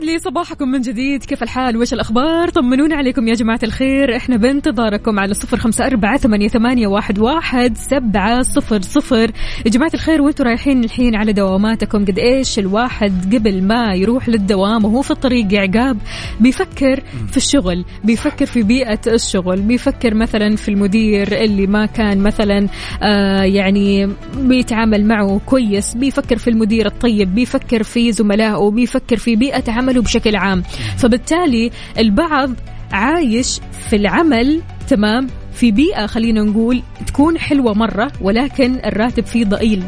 ويسعد 0.03 0.15
لي 0.15 0.19
صباحكم 0.19 0.67
من 0.67 0.81
جديد. 0.81 1.23
كيف 1.23 1.43
الحال؟ 1.43 1.77
وش 1.77 1.93
الأخبار؟ 1.93 2.49
طمنونا 2.49 2.95
عليكم 2.95 3.27
يا 3.27 3.33
جماعة 3.33 3.59
الخير. 3.63 4.15
إحنا 4.15 4.37
بانتظاركم 4.37 5.19
على 5.19 5.33
صفر 5.33 5.57
خمسة 5.57 5.85
أربعة 5.85 6.17
ثمانية, 6.17 6.87
واحد, 6.87 7.77
سبعة 7.77 8.41
صفر 8.41 8.81
صفر. 8.81 9.31
يا 9.65 9.71
جماعة 9.71 9.91
الخير 9.93 10.21
وإنتوا 10.21 10.45
رايحين 10.45 10.83
الحين 10.83 11.15
على 11.15 11.33
دواماتكم؟ 11.33 12.05
قد 12.05 12.19
إيش 12.19 12.59
الواحد 12.59 13.35
قبل 13.35 13.63
ما 13.63 13.93
يروح 13.93 14.29
للدوام 14.29 14.85
وهو 14.85 15.01
في 15.01 15.11
الطريق 15.11 15.53
عقاب 15.53 15.97
بيفكر 16.39 17.03
في 17.31 17.37
الشغل 17.37 17.85
بيفكر 18.03 18.45
في 18.45 18.63
بيئة 18.63 18.99
الشغل 19.07 19.61
بيفكر 19.61 20.13
مثلا 20.13 20.55
في 20.55 20.69
المدير 20.69 21.43
اللي 21.43 21.67
ما 21.67 21.85
كان 21.85 22.17
مثلا 22.17 22.67
آه 23.03 23.43
يعني 23.43 24.09
بيتعامل 24.37 25.05
معه 25.05 25.41
كويس 25.45 25.95
بيفكر 25.95 26.37
في 26.37 26.49
المدير 26.49 26.85
الطيب 26.85 27.35
بيفكر 27.35 27.83
في 27.83 28.11
زملائه 28.11 28.71
بيفكر 28.71 29.17
في 29.17 29.35
بيئة 29.35 29.71
عمله 29.93 30.01
بشكل 30.01 30.35
عام. 30.35 30.63
فبالتالي 30.97 31.71
البعض 31.97 32.51
عايش 32.91 33.59
في 33.89 33.95
العمل 33.95 34.61
تمام؟ 34.89 35.27
في 35.55 35.71
بيئة 35.71 36.05
خلينا 36.05 36.41
نقول 36.41 36.83
تكون 37.07 37.37
حلوة 37.39 37.73
مرة 37.73 38.11
ولكن 38.21 38.75
الراتب 38.85 39.25
فيه 39.25 39.45
ضئيل. 39.45 39.83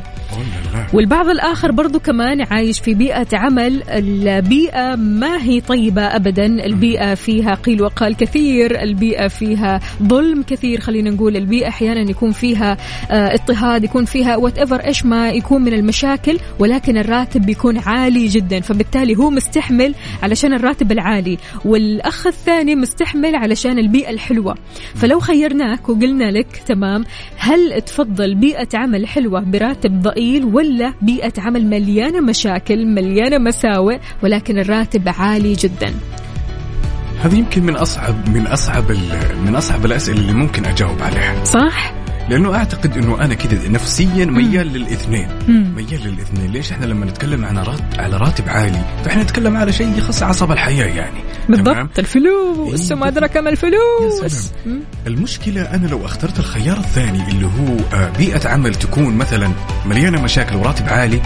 والبعض 0.93 1.29
الآخر 1.29 1.71
برضو 1.71 1.99
كمان 1.99 2.41
عايش 2.41 2.79
في 2.79 2.93
بيئة 2.93 3.27
عمل 3.33 3.83
البيئة 3.89 4.95
ما 4.95 5.43
هي 5.43 5.61
طيبة 5.61 6.01
أبدا. 6.01 6.45
البيئة 6.45 7.13
فيها 7.13 7.53
قيل 7.53 7.81
وقال 7.81 8.15
كثير 8.15 8.81
البيئة 8.81 9.27
فيها 9.27 9.79
ظلم 10.03 10.43
كثير 10.43 10.79
خلينا 10.79 11.09
نقول. 11.09 11.37
البيئة 11.37 11.67
أحيانا 11.67 12.09
يكون 12.09 12.31
فيها 12.31 12.77
آه، 13.11 13.33
اضطهاد 13.33 13.83
يكون 13.83 14.05
فيها 14.05 14.35
وات 14.35 14.57
ايفر 14.57 14.79
إيش 14.79 15.05
ما 15.05 15.29
يكون 15.29 15.61
من 15.61 15.73
المشاكل 15.73 16.39
ولكن 16.59 16.97
الراتب 16.97 17.41
بيكون 17.41 17.77
عالي 17.77 18.27
جدا. 18.27 18.59
فبالتالي 18.59 19.15
هو 19.17 19.29
مستحمل 19.29 19.95
علشان 20.23 20.53
الراتب 20.53 20.91
العالي 20.91 21.37
والأخ 21.65 22.27
الثاني 22.27 22.75
مستحمل 22.75 23.35
علشان 23.35 23.79
البيئة 23.79 24.09
الحلوة. 24.09 24.55
فلو 24.95 25.19
خيرناك 25.55 25.89
وقلنا 25.89 26.31
لك 26.31 26.61
تمام؟ 26.67 27.05
هل 27.37 27.81
تفضل 27.81 28.35
بيئة 28.35 28.67
عمل 28.73 29.07
حلوة 29.07 29.39
براتب 29.39 30.01
ضئيل 30.01 30.45
ولا 30.45 30.93
بيئة 31.01 31.33
عمل 31.37 31.65
مليانة 31.65 32.19
مشاكل 32.19 32.85
مليانة 32.85 33.37
مساوئ 33.37 33.99
ولكن 34.23 34.59
الراتب 34.59 35.09
عالي 35.09 35.53
جدا؟ 35.53 35.93
هذه 37.23 37.35
يمكن 37.37 37.63
من 37.63 37.75
اصعب 37.75 38.29
من 38.29 38.47
أصعب 38.47 38.91
من 39.45 39.55
أصعب 39.55 39.85
الأسئلة 39.85 40.19
اللي 40.19 40.33
ممكن 40.33 40.65
أجاوب 40.65 41.01
عليها. 41.01 41.43
صح؟ 41.43 42.04
لأنه 42.29 42.55
أعتقد 42.55 42.97
إنه 42.97 43.21
أنا 43.21 43.33
كذا 43.33 43.69
نفسيا 43.69 44.25
ميال 44.25 44.67
للاثنين. 44.73 45.27
ميال 45.47 46.03
للاثنين 46.03 46.51
ليش 46.51 46.71
إحنا 46.71 46.85
لما 46.85 47.05
نتكلم 47.05 47.45
عن 47.45 47.57
رات 47.57 47.99
على 47.99 48.17
راتب 48.17 48.49
عالي 48.49 48.81
فإحنا 49.05 49.23
نتكلم 49.23 49.57
على 49.57 49.73
شيء 49.73 49.97
يخص 49.97 50.23
عصب 50.23 50.51
الحياة 50.51 50.85
يعني؟ 50.85 51.19
بالضبط 51.49 51.99
الفلوس 51.99 52.91
إيه، 52.91 52.97
وما 52.97 53.07
أدراك 53.07 53.37
ما 53.37 53.49
يا 53.49 53.51
الفلوس. 53.51 54.51
المشكلة 55.07 55.61
أنا 55.61 55.87
لو 55.87 56.05
أخترت 56.05 56.39
الخيار 56.39 56.77
الثاني 56.77 57.29
اللي 57.29 57.45
هو 57.45 57.77
آه، 57.93 58.09
بيئة 58.17 58.49
عمل 58.49 58.75
تكون 58.75 59.15
مثلا 59.15 59.51
مليانة 59.85 60.21
مشاكل 60.21 60.55
وراتب 60.55 60.89
عالي. 60.89 61.21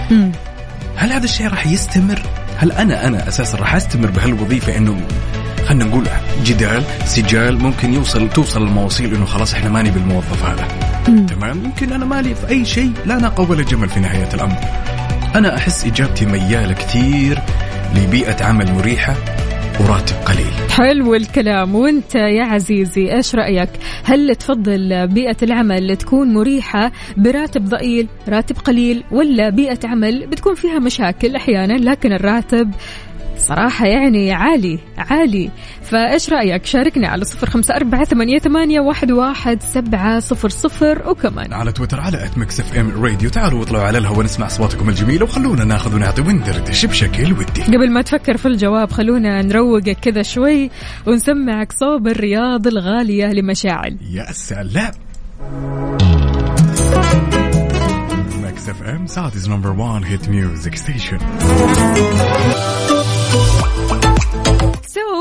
هل 0.95 1.11
هذا 1.11 1.23
الشيء 1.23 1.47
راح 1.47 1.67
يستمر؟ 1.67 2.21
هل 2.57 2.71
أنا 2.71 3.07
أنا 3.07 3.27
أساسا 3.27 3.57
راح 3.57 3.75
أستمر 3.75 4.11
بهالوظيفة 4.11 4.77
إنه 4.77 5.01
خلينا 5.69 5.85
نقول 5.85 6.03
جدال 6.43 6.83
سجال 7.05 7.63
ممكن 7.63 7.93
يوصل 7.93 8.29
توصل 8.29 8.63
المواصيل 8.63 9.15
إنه 9.15 9.25
خلاص 9.25 9.53
إحنا 9.53 9.69
ماني 9.69 9.91
بالموظف 9.91 10.45
هذا. 10.45 10.67
تمام؟ 11.25 11.57
ممكن 11.57 11.93
أنا 11.93 12.05
مالي 12.05 12.35
في 12.35 12.49
أي 12.49 12.65
شيء 12.65 12.91
لا 13.05 13.17
ناقة 13.17 13.51
ولا 13.51 13.63
جمل 13.63 13.89
في 13.89 13.99
نهاية 13.99 14.29
الأمر. 14.33 14.55
أنا 15.35 15.57
أحس 15.57 15.85
إجابتي 15.85 16.25
ميالة 16.25 16.73
كثير 16.73 17.39
لبيئة 17.95 18.45
عمل 18.45 18.73
مريحة 18.73 19.15
وراتب 19.79 20.15
قليل. 20.25 20.71
حلو 20.71 21.15
الكلام. 21.15 21.75
وأنت 21.75 22.15
يا 22.15 22.43
عزيزي 22.43 23.15
إيش 23.15 23.35
رأيك؟ 23.35 23.69
هل 24.03 24.35
تفضل 24.35 25.07
بيئة 25.07 25.37
العمل 25.43 25.95
تكون 25.97 26.33
مريحة 26.33 26.91
براتب 27.17 27.65
ضئيل 27.65 28.07
راتب 28.29 28.55
قليل 28.57 29.03
ولا 29.11 29.49
بيئة 29.49 29.87
عمل 29.87 30.27
بتكون 30.27 30.55
فيها 30.55 30.79
مشاكل 30.79 31.35
أحيانا 31.35 31.73
لكن 31.73 32.13
الراتب 32.13 32.71
صراحة 33.39 33.85
يعني 33.85 34.31
عالي 34.31 34.79
عالي. 34.97 35.51
فإيش 35.83 36.29
رأيك؟ 36.29 36.65
شاركنا 36.65 37.07
على 37.07 37.25
صفر 37.25 37.49
خمسة 37.49 37.75
أربعة 37.75 38.03
ثمانية, 38.05 38.39
ثمانية 38.39 38.79
واحد, 38.79 39.11
واحد 39.11 39.61
سبعة 39.61 40.19
صفر 40.19 40.49
صفر. 40.49 41.09
وكمان 41.09 41.53
على 41.53 41.71
تويتر 41.71 41.99
على 41.99 42.29
@Mix 42.37 42.59
FM 42.59 43.03
Radio 43.03 43.29
تعالوا 43.29 43.59
واطلعوا 43.59 43.83
على 43.83 43.97
الهواء 43.97 44.25
نسمع 44.25 44.45
أصواتكم 44.45 44.89
الجميلة 44.89 45.23
وخلونا 45.23 45.63
ناخذ 45.63 45.95
ونعطي 45.95 46.21
وندردش 46.21 46.85
بشكل 46.85 47.33
ودي. 47.33 47.61
قبل 47.61 47.91
ما 47.91 48.01
تفكر 48.01 48.37
في 48.37 48.47
الجواب 48.47 48.91
خلونا 48.91 49.41
نروقك 49.41 49.97
كذا 50.01 50.21
شوي 50.21 50.69
ونسمعك 51.07 51.71
صوب 51.71 52.07
الرياض 52.07 52.67
الغالية 52.67 53.25
لمشاعل. 53.25 53.97
يا 54.11 54.31
سلام. 54.31 54.91
Mix 58.43 58.69
FM 58.69 59.07
Saudi's 59.07 59.49
number 59.49 59.71
1 59.71 60.03
hit 60.05 60.29
music 60.29 60.75
station 60.75 61.17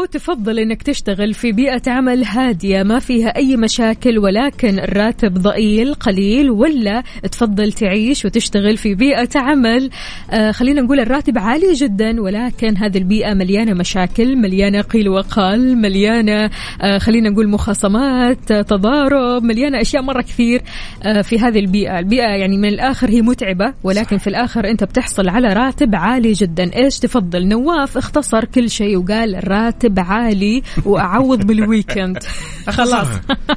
تفضل 0.07 0.59
إنك 0.59 0.83
تشتغل 0.83 1.35
في 1.35 1.53
بيئة 1.53 1.83
عمل 1.87 2.25
هادية 2.25 2.83
ما 2.83 2.99
فيها 2.99 3.37
أي 3.37 3.57
مشاكل 3.57 4.19
ولكن 4.19 4.79
الراتب 4.79 5.35
ضئيل 5.35 5.95
قليل 5.95 6.51
ولا 6.51 7.03
تفضل 7.33 7.73
تعيش 7.73 8.25
وتشتغل 8.25 8.77
في 8.77 8.95
بيئة 8.95 9.29
عمل. 9.37 9.91
آه 10.31 10.51
خلينا 10.51 10.81
نقول 10.81 11.01
الراتب 11.01 11.39
عالي 11.39 11.73
جدا 11.73 12.21
ولكن 12.21 12.77
هذه 12.77 12.99
البيئة 12.99 13.35
مليانة 13.35 13.75
مشاكل 13.75 14.37
مليانة 14.37 14.81
قيل 14.81 15.09
وقال 15.09 15.79
مليانة 15.79 16.51
آه 16.83 16.99
خلينا 16.99 17.31
نقول 17.31 17.49
مخاصمات 17.49 18.51
آه، 18.51 18.63
تضارب 18.63 19.43
مليانة 19.43 19.81
أشياء 19.81 20.03
مرة 20.03 20.23
كثير 20.23 20.63
آه 21.03 21.23
في 21.23 21.39
هذه 21.39 21.59
البيئة. 21.59 21.99
البيئة 21.99 22.29
يعني 22.29 22.57
من 22.57 22.69
الآخر 22.69 23.11
هي 23.11 23.23
متعبة 23.23 23.75
ولكن 23.85 24.19
في 24.19 24.27
الآخر 24.27 24.71
أنت 24.71 24.85
بتحصل 24.85 25.29
على 25.29 25.49
راتب 25.53 25.95
عالي 25.95 26.33
جدا. 26.33 26.71
إيش 26.77 26.99
تفضل؟ 26.99 27.49
نواف 27.49 27.97
اختصر 27.97 28.45
كل 28.45 28.71
شيء 28.71 28.97
وقال 28.97 29.35
الراتب 29.35 29.98
عالي 29.99 30.63
وأعوض 30.85 31.47
بالويكند 31.47 32.19
خلاص. 32.69 33.07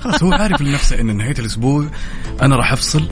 خلاص. 0.02 0.24
هو 0.24 0.34
عارف 0.34 0.62
لنفسه 0.62 1.00
إن 1.02 1.18
نهاية 1.18 1.36
الأسبوع 1.40 1.86
أنا 2.42 2.56
راح 2.56 2.72
أفصل 2.72 3.04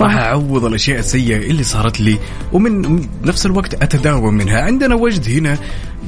راح 0.00 0.16
أعوض 0.16 0.64
الأشياء 0.64 0.98
السيئة 0.98 1.36
اللي 1.50 1.62
صارت 1.62 2.00
لي 2.00 2.18
ومن 2.52 3.06
نفس 3.24 3.46
الوقت 3.46 3.74
أتداوم 3.82 4.34
منها. 4.34 4.60
عندنا 4.60 4.94
وجد 4.94 5.28
هنا 5.28 5.58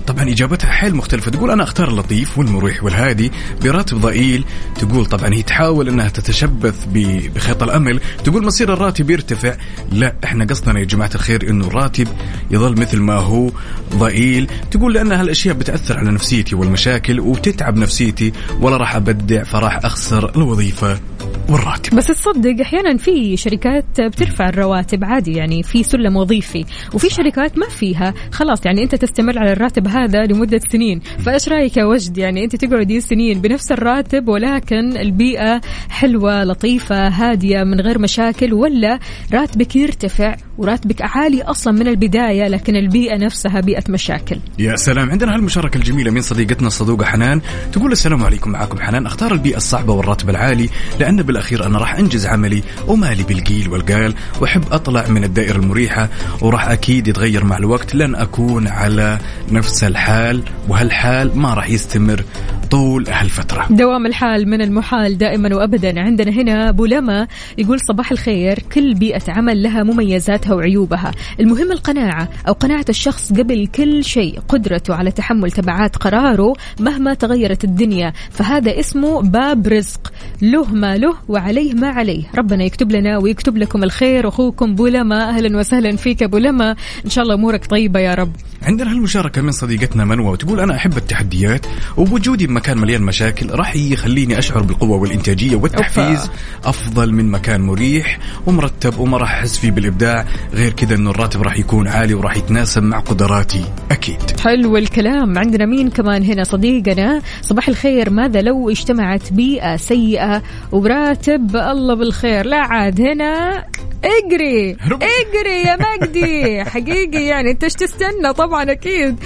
طبعا 0.08 0.28
إجابتها 0.28 0.70
حيل 0.70 0.94
مختلفة. 0.94 1.30
تقول 1.30 1.50
أنا 1.50 1.62
أختار 1.62 1.88
اللطيف 1.88 2.38
والمريح 2.38 2.84
والهادي 2.84 3.32
براتب 3.62 4.00
ضئيل. 4.00 4.44
تقول 4.74 5.06
طبعا 5.06 5.34
هي 5.34 5.42
تحاول 5.42 5.88
إنها 5.88 6.08
تتشبث 6.08 6.86
بخيط 7.34 7.62
الأمل. 7.62 8.00
تقول 8.24 8.46
مصير 8.46 8.72
الراتب 8.72 9.10
يرتفع. 9.10 9.56
لا 9.92 10.14
إحنا 10.24 10.44
قصدنا 10.44 10.80
يا 10.80 10.84
جماعة 10.84 11.10
الخير 11.14 11.50
إنه 11.50 11.66
الراتب 11.66 12.08
يظل 12.50 12.80
مثل 12.80 13.00
ما 13.00 13.14
هو 13.14 13.50
ضئيل. 13.94 14.50
تقول 14.70 14.94
لأن 14.94 15.12
هالأشياء 15.12 15.54
بتأثر 15.54 15.98
على 15.98 16.10
نفسيتي 16.10 16.54
والمشاكل 16.54 17.20
وتتعب 17.20 17.76
نفسيتي 17.76 18.32
ولا 18.60 18.76
راح 18.76 18.96
أبدع 18.96 19.42
فراح 19.44 19.84
أخسر 19.84 20.36
الوظيفة 20.36 21.00
والراتب. 21.48 21.96
بس 21.96 22.06
تصدق 22.06 22.60
أحيانا 22.60 22.96
في 22.96 23.36
شركات 23.36 24.00
بترفع 24.00 24.48
الرواتب 24.48 25.04
عادي 25.04 25.32
يعني 25.32 25.62
في 25.62 25.82
سلم 25.82 26.16
وظيفي 26.16 26.64
وفي 26.94 27.10
شركات 27.10 27.58
ما 27.58 27.68
فيها. 27.68 28.14
خلاص 28.32 28.66
يعني 28.66 28.82
أنت 28.82 28.94
تستمر 28.94 29.38
على 29.38 29.52
الراتب 29.52 29.88
هذا 29.88 29.97
لمدة 30.06 30.60
سنين. 30.72 31.00
فإيش 31.00 31.48
رأيك 31.48 31.76
يا 31.76 31.84
وجد؟ 31.84 32.18
يعني 32.18 32.44
أنت 32.44 32.56
تقعدي 32.56 33.00
سنين 33.00 33.40
بنفس 33.40 33.72
الراتب 33.72 34.28
ولكن 34.28 34.96
البيئة 34.96 35.60
حلوة 35.88 36.44
لطيفة 36.44 37.08
هادية 37.08 37.64
من 37.64 37.80
غير 37.80 37.98
مشاكل 37.98 38.52
ولا 38.52 38.98
راتبك 39.32 39.76
يرتفع 39.76 40.36
وراتبك 40.58 41.02
عالي 41.02 41.42
أصلا 41.42 41.72
من 41.72 41.88
البداية 41.88 42.48
لكن 42.48 42.76
البيئة 42.76 43.16
نفسها 43.16 43.60
بيئة 43.60 43.84
مشاكل. 43.88 44.38
يا 44.58 44.76
سلام. 44.76 45.10
عندنا 45.10 45.34
هالمشاركة 45.34 45.78
الجميلة 45.78 46.10
من 46.10 46.20
صديقتنا 46.20 46.66
الصدوقة 46.66 47.04
حنان. 47.04 47.40
تقول 47.72 47.92
السلام 47.92 48.24
عليكم 48.24 48.50
معاكم 48.50 48.78
حنان. 48.80 49.06
أختار 49.06 49.32
البيئة 49.32 49.56
الصعبة 49.56 49.92
والراتب 49.92 50.30
العالي 50.30 50.68
لأن 51.00 51.22
بالأخير 51.22 51.66
أنا 51.66 51.78
راح 51.78 51.94
أنجز 51.98 52.26
عملي 52.26 52.62
ومالي 52.86 53.22
بالقيل 53.22 53.68
والقال 53.68 54.14
وأحب 54.40 54.64
أطلع 54.72 55.08
من 55.08 55.24
الدائرة 55.24 55.56
المريحة 55.56 56.08
وراح 56.40 56.68
أكيد 56.68 57.08
يتغير 57.08 57.44
مع 57.44 57.56
الوقت. 57.56 57.94
لن 57.94 58.14
أكون 58.14 58.68
على 58.68 59.18
نفس 59.52 59.84
الحال 59.88 60.42
وهالحال 60.68 61.38
ما 61.38 61.54
راح 61.54 61.70
يستمر 61.70 62.24
طول 62.70 63.08
هالفترة. 63.08 63.66
دوام 63.70 64.06
الحال 64.06 64.48
من 64.48 64.60
المحال 64.60 65.18
دائما 65.18 65.56
وابدا. 65.56 66.00
عندنا 66.00 66.30
هنا 66.30 66.68
أبو 66.68 66.86
لما 66.86 67.26
يقول 67.58 67.80
صباح 67.80 68.12
الخير. 68.12 68.58
كل 68.72 68.94
بيئة 68.94 69.22
عمل 69.28 69.62
لها 69.62 69.82
مميزاتها 69.82 70.54
وعيوبها. 70.54 71.12
المهم 71.40 71.72
القناعة 71.72 72.28
أو 72.48 72.52
قناعة 72.52 72.84
الشخص 72.88 73.32
قبل 73.32 73.66
كل 73.66 74.04
شيء. 74.04 74.40
قدرته 74.48 74.94
على 74.94 75.10
تحمل 75.10 75.50
تبعات 75.50 75.96
قراره 75.96 76.52
مهما 76.80 77.14
تغيرت 77.14 77.64
الدنيا. 77.64 78.12
فهذا 78.30 78.80
اسمه 78.80 79.22
باب 79.22 79.66
رزق. 79.66 80.12
له 80.42 80.74
ما 80.74 80.96
له 80.96 81.14
وعليه 81.28 81.74
ما 81.74 81.88
عليه. 81.88 82.24
ربنا 82.38 82.64
يكتب 82.64 82.92
لنا 82.92 83.18
ويكتب 83.18 83.56
لكم 83.56 83.84
الخير. 83.84 84.28
أخوكم 84.28 84.70
أبو 84.70 84.86
لما 84.86 85.28
أهلا 85.28 85.58
وسهلا 85.58 85.96
فيك 85.96 86.22
أبو 86.22 86.38
لما. 86.38 86.76
إن 87.04 87.10
شاء 87.10 87.24
الله 87.24 87.34
أمورك 87.34 87.66
طيبة 87.66 88.00
يا 88.00 88.14
رب. 88.14 88.32
عندنا 88.62 88.92
هالمشاركة 88.92 89.42
من 89.42 89.52
صديقتنا 89.78 90.04
منوى 90.04 90.28
وتقول 90.32 90.60
أنا 90.60 90.76
أحب 90.76 90.96
التحديات 90.96 91.66
ووجودي 91.96 92.46
بمكان 92.46 92.78
مليان 92.78 93.02
مشاكل 93.02 93.50
راح 93.50 93.76
يخليني 93.76 94.38
أشعر 94.38 94.62
بالقوة 94.62 94.96
والإنتاجية 94.96 95.56
والتحفيز. 95.56 96.30
أفضل 96.64 97.12
من 97.12 97.30
مكان 97.30 97.60
مريح 97.60 98.18
ومرتب 98.46 98.98
وما 98.98 99.18
راح 99.18 99.34
أحس 99.34 99.58
فيه 99.58 99.70
بالإبداع. 99.70 100.26
غير 100.54 100.72
كذا 100.72 100.94
أنه 100.94 101.10
الراتب 101.10 101.42
راح 101.42 101.58
يكون 101.58 101.88
عالي 101.88 102.14
وراح 102.14 102.36
يتناسب 102.36 102.82
مع 102.82 102.98
قدراتي. 102.98 103.64
أكيد. 103.90 104.40
حلو 104.40 104.76
الكلام. 104.76 105.38
عندنا 105.38 105.66
مين 105.66 105.90
كمان 105.90 106.22
هنا؟ 106.22 106.44
صديقنا 106.44 107.22
صباح 107.42 107.68
الخير. 107.68 108.10
ماذا 108.10 108.42
لو 108.42 108.70
اجتمعت 108.70 109.32
بيئة 109.32 109.76
سيئة 109.76 110.42
وراتب 110.72 111.56
الله 111.56 111.94
بالخير؟ 111.94 112.46
لا 112.46 112.56
عاد 112.56 113.00
هنا 113.00 113.64
اجري. 114.04 114.76
اجري 114.90 115.62
يا 115.66 115.76
مجدي. 115.76 116.64
حقيقي 116.70 117.24
يعني 117.24 117.50
أنت 117.50 117.64
إيش 117.64 117.72
تستنى؟ 117.72 118.32
طبعا 118.36 118.72
أكيد. 118.72 119.16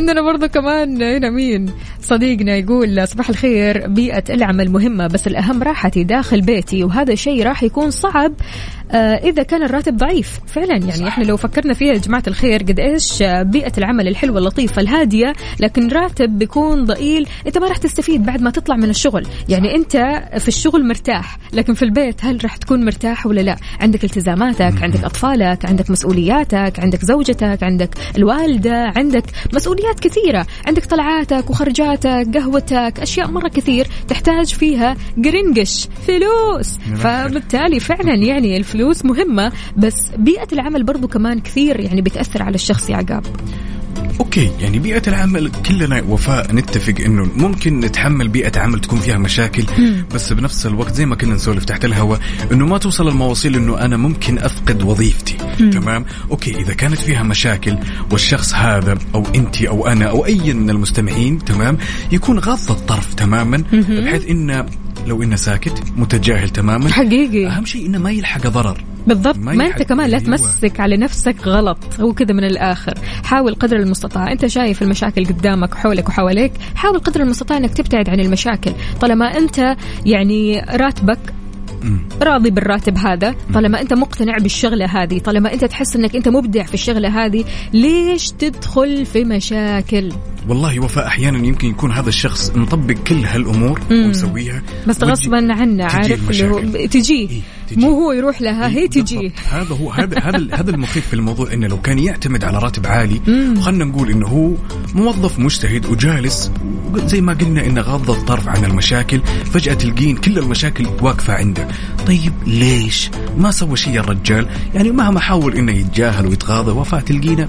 عندنا 0.00 0.22
برضو 0.22 0.48
كمان 0.48 1.02
هنا 1.02 1.30
مين؟ 1.30 1.72
صديقنا 2.00 2.56
يقول 2.56 3.08
صباح 3.08 3.28
الخير 3.28 3.86
بيئة 3.86 4.24
العمل 4.30 4.70
مهمة 4.70 5.06
بس 5.06 5.26
الأهم 5.26 5.62
راحتي 5.62 6.04
داخل 6.04 6.40
بيتي 6.40 6.84
وهذا 6.84 7.12
الشيء 7.12 7.42
راح 7.42 7.62
يكون 7.62 7.90
صعب 7.90 8.32
آه، 8.92 9.14
إذا 9.14 9.42
كان 9.42 9.62
الراتب 9.62 9.96
ضعيف. 9.96 10.40
فعلا 10.46 10.76
يعني 10.76 11.08
إحنا 11.08 11.24
لو 11.24 11.36
فكرنا 11.36 11.74
فيها 11.74 11.92
يا 11.92 11.98
جماعة 11.98 12.22
الخير 12.26 12.62
قد 12.62 12.80
إيش 12.80 13.22
آه، 13.22 13.42
بيئة 13.42 13.72
العمل 13.78 14.08
الحلوة 14.08 14.38
اللطيفة 14.38 14.82
الهادية 14.82 15.32
لكن 15.60 15.88
راتب 15.88 16.38
بيكون 16.38 16.84
ضئيل 16.84 17.26
أنت 17.46 17.58
ما 17.58 17.68
راح 17.68 17.76
تستفيد 17.76 18.26
بعد 18.26 18.42
ما 18.42 18.50
تطلع 18.50 18.76
من 18.76 18.90
الشغل. 18.90 19.26
يعني 19.48 19.74
أنت 19.74 20.22
في 20.38 20.48
الشغل 20.48 20.86
مرتاح 20.86 21.38
لكن 21.52 21.74
في 21.74 21.82
البيت 21.82 22.24
هل 22.24 22.38
راح 22.44 22.56
تكون 22.56 22.84
مرتاح 22.84 23.26
ولا 23.26 23.40
لا؟ 23.40 23.56
عندك 23.80 24.04
التزاماتك 24.04 24.82
عندك 24.82 25.04
أطفالك 25.04 25.64
عندك 25.66 25.90
مسؤولياتك 25.90 26.80
عندك 26.80 27.04
زوجتك 27.04 27.62
عندك 27.62 27.90
الوالدة 28.16 28.92
عندك 28.96 29.24
مسؤوليات 29.54 29.89
كثيرة. 29.94 30.46
عندك 30.66 30.84
طلعاتك 30.84 31.50
وخرجاتك 31.50 32.26
قهوتك 32.34 32.94
أشياء 33.00 33.30
مرة 33.30 33.48
كثير 33.48 33.86
تحتاج 34.08 34.54
فيها 34.54 34.96
قرنقش 35.24 35.88
فلوس. 36.06 36.78
فبالتالي 36.96 37.80
فعلا 37.80 38.14
يعني 38.14 38.56
الفلوس 38.56 39.04
مهمة 39.04 39.52
بس 39.76 39.96
بيئة 40.16 40.48
العمل 40.52 40.82
برضو 40.82 41.08
كمان 41.08 41.40
كثير 41.40 41.80
يعني 41.80 42.02
بتأثر 42.02 42.42
على 42.42 42.54
الشخص 42.54 42.90
يا 42.90 42.96
عقاب. 42.96 43.26
أوكي 44.20 44.50
يعني 44.60 44.78
بيئة 44.78 45.02
العمل 45.08 45.50
كلنا 45.50 46.02
وفاء 46.08 46.54
نتفق 46.54 46.94
إنه 47.04 47.28
ممكن 47.36 47.80
نتحمل 47.80 48.28
بيئة 48.28 48.60
عمل 48.60 48.80
تكون 48.80 49.00
فيها 49.00 49.18
مشاكل 49.18 49.64
بس 50.14 50.32
بنفس 50.32 50.66
الوقت 50.66 50.94
زي 50.94 51.06
ما 51.06 51.16
كنا 51.16 51.34
نسولف 51.34 51.64
تحت 51.64 51.84
الهواء 51.84 52.20
إنه 52.52 52.66
ما 52.66 52.78
توصل 52.78 53.08
المواصيل 53.08 53.56
إنه 53.56 53.80
أنا 53.80 53.96
ممكن 53.96 54.38
أفقد 54.38 54.82
وظيفتي 54.82 55.36
تمام؟ 55.72 56.04
أوكي 56.30 56.60
إذا 56.60 56.74
كانت 56.74 56.98
فيها 56.98 57.22
مشاكل 57.22 57.78
والشخص 58.10 58.54
هذا 58.54 58.98
أو 59.14 59.26
أنت 59.34 59.62
أو 59.62 59.86
أنا 59.86 60.04
أو 60.04 60.26
أي 60.26 60.54
من 60.54 60.70
المستمعين 60.70 61.44
تمام؟ 61.44 61.78
يكون 62.12 62.38
غض 62.38 62.70
الطرف 62.70 63.14
تماما 63.14 63.64
بحيث 63.72 64.26
إنه 64.30 64.66
لو 65.06 65.22
إنه 65.22 65.36
ساكت 65.36 65.82
متجاهل 65.96 66.50
تماما 66.50 66.92
حقيقي. 66.92 67.46
أهم 67.46 67.64
شيء 67.64 67.86
إنه 67.86 67.98
ما 67.98 68.10
يلحق 68.10 68.46
ضرر. 68.46 68.84
بالضبط. 69.14 69.36
ما 69.36 69.52
ما 69.52 69.66
أنت 69.66 69.82
كمان 69.82 70.10
لا. 70.10 70.18
تمسك 70.18 70.80
على 70.80 70.96
نفسك 70.96 71.46
غلط. 71.46 71.78
هو 72.00 72.12
كذا 72.12 72.34
من 72.34 72.44
الآخر. 72.44 72.94
حاول 73.24 73.54
قدر 73.54 73.76
المستطاع. 73.76 74.32
أنت 74.32 74.46
شايف 74.46 74.82
المشاكل 74.82 75.26
قدامك 75.26 75.74
حولك 75.74 76.08
وحواليك. 76.08 76.52
حاول 76.74 76.98
قدر 76.98 77.20
المستطاع 77.20 77.56
إنك 77.56 77.74
تبتعد 77.74 78.08
عن 78.08 78.20
المشاكل. 78.20 78.72
طالما 79.00 79.36
أنت 79.36 79.76
يعني 80.06 80.60
راتبك 80.60 81.18
راضي 82.22 82.50
بالراتب 82.50 82.98
هذا 82.98 83.34
طالما 83.54 83.80
أنت 83.80 83.92
مقتنع 83.92 84.38
بالشغلة 84.38 84.86
هذه 84.86 85.18
طالما 85.18 85.52
أنت 85.52 85.64
تحس 85.64 85.96
إنك 85.96 86.16
أنت 86.16 86.28
مبدع 86.28 86.62
في 86.62 86.74
الشغلة 86.74 87.24
هذه 87.24 87.44
ليش 87.72 88.30
تدخل 88.30 89.06
في 89.06 89.24
مشاكل؟ 89.24 90.12
والله 90.48 90.80
وفاء 90.80 91.06
أحيانا 91.06 91.46
يمكن 91.46 91.68
يكون 91.68 91.92
هذا 91.92 92.08
الشخص 92.08 92.52
مطبق 92.56 92.94
كل 92.94 93.24
هالأمور 93.24 93.80
ومسويها 93.90 94.62
بس 94.88 95.04
غصبا 95.04 95.36
عنه 95.50 95.84
عارف 95.84 96.30
اللي 96.30 96.48
هو. 96.48 96.86
تجيه 96.86 97.28
إيه، 97.28 97.40
تجي. 97.70 97.80
مو 97.80 97.90
هو 98.04 98.12
يروح 98.12 98.42
لها 98.42 98.68
هي 98.68 98.86
بالضبط. 98.86 98.94
تجيه 99.08 99.30
هذا 99.50 99.74
هو 99.74 99.90
هذا 99.90 100.18
هذا 100.18 100.48
هذا 100.54 100.70
المخيف 100.70 101.06
في 101.06 101.14
الموضوع 101.14 101.52
إنه 101.52 101.66
لو 101.66 101.80
كان 101.80 101.98
يعتمد 101.98 102.44
على 102.44 102.58
راتب 102.58 102.86
عالي 102.86 103.20
خلينا 103.60 103.84
نقول 103.84 104.10
إنه 104.10 104.26
هو 104.26 104.52
موظف 104.94 105.38
مجتهد 105.38 105.86
وجالس. 105.86 106.50
زي 106.96 107.20
ما 107.20 107.32
قلنا 107.32 107.66
انه 107.66 107.80
غض 107.80 108.10
الطرف 108.10 108.48
عن 108.48 108.64
المشاكل 108.64 109.20
فجأة 109.44 109.74
تلقين 109.74 110.16
كل 110.16 110.38
المشاكل 110.38 110.86
واقفة 111.02 111.32
عنده. 111.34 111.68
طيب 112.06 112.32
ليش؟ 112.46 113.10
ما 113.38 113.50
سوى 113.50 113.76
شيء 113.76 114.00
الرجال؟ 114.00 114.46
يعني 114.74 114.90
مهما 114.90 115.20
حاول 115.20 115.54
إنه 115.56 115.72
يتجاهل 115.72 116.26
ويتغاضى 116.26 116.70
وفاء 116.70 117.00
تلقينا 117.00 117.48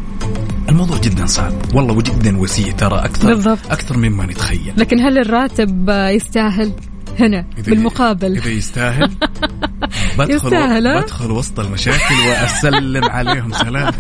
الموضوع 0.70 0.98
جدا 0.98 1.26
صعب. 1.26 1.54
والله 1.74 1.94
وجدا 1.94 2.38
وسيع 2.38 2.72
ترى 2.72 3.00
أكثر 3.00 3.28
بالضبط. 3.28 3.60
أكثر 3.72 3.98
مما 3.98 4.26
نتخيل. 4.26 4.74
لكن 4.78 5.00
هل 5.00 5.18
الراتب 5.18 5.90
يستاهل 5.90 6.72
هنا 7.20 7.46
إذا- 7.58 7.70
بالمقابل؟ 7.70 8.38
إذا 8.38 8.50
يستاهل. 8.50 9.12
بدخل 10.18 10.56
ها؟ 10.56 11.02
بدخل 11.02 11.32
وسط 11.32 11.60
المشاكل 11.60 12.16
وأسلم 12.30 13.06
عليهم 13.06 13.52
سلام. 13.54 13.92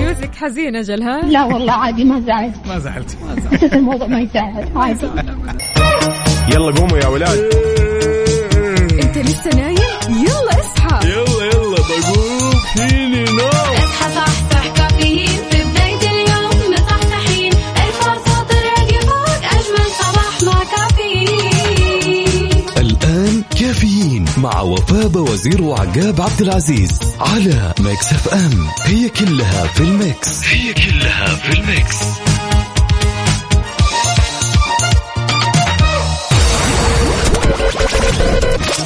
music 0.00 0.34
حزين 0.34 0.76
أجل 0.76 1.02
ها 1.02 1.20
لا 1.22 1.44
والله 1.44 1.72
عادي 1.72 2.04
ما 2.04 2.20
زعل 2.20 2.52
ما 2.66 2.78
زعلت. 2.78 3.16
أساس 3.38 3.72
الموضوع 3.78 4.06
ما 4.06 4.20
يزعل 4.20 4.68
عادي. 4.76 5.06
يلا 6.52 6.70
قوموا 6.80 6.98
يا 6.98 7.06
ولاد. 7.06 7.38
أنت 9.02 9.18
لسه 9.18 9.50
نايم؟ 9.56 9.76
يلا 10.08 10.60
اصحى. 10.60 11.08
يلا 11.08 11.44
يلا 11.44 11.76
بقوم. 11.76 12.50
فيني 12.76 13.24
نوم. 13.24 13.48
اصحى 13.76 14.14
صحصح 14.14 14.53
مع 24.44 24.60
وفاء 24.60 25.18
وزير 25.18 25.62
وعقاب 25.62 26.20
عبد 26.20 26.40
العزيز 26.40 26.98
على 27.20 27.74
Mix 27.80 28.12
FM 28.12 28.68
هي 28.82 29.08
كلها 29.08 29.66
في 29.66 29.80
ال 29.80 29.93
mix. 29.93 30.44
هي 30.44 30.72
كلها 30.72 31.34
في 31.34 31.52
ال 31.58 31.66
mix. 31.66 31.96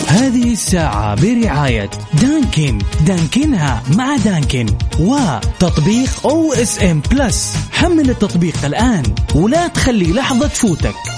هذه 0.08 0.52
الساعة 0.52 1.14
برعاية 1.14 1.90
دانكن. 2.22 2.78
دانكنها 3.06 3.82
مع 3.96 4.16
دانكن. 4.16 4.66
وتطبيق 4.98 6.26
OSN 6.26 7.02
Plus 7.10 7.56
حمل 7.72 8.10
التطبيق 8.10 8.64
الآن 8.64 9.02
ولا 9.34 9.68
تخلي 9.68 10.12
لحظة 10.12 10.46
تفوتك. 10.46 11.17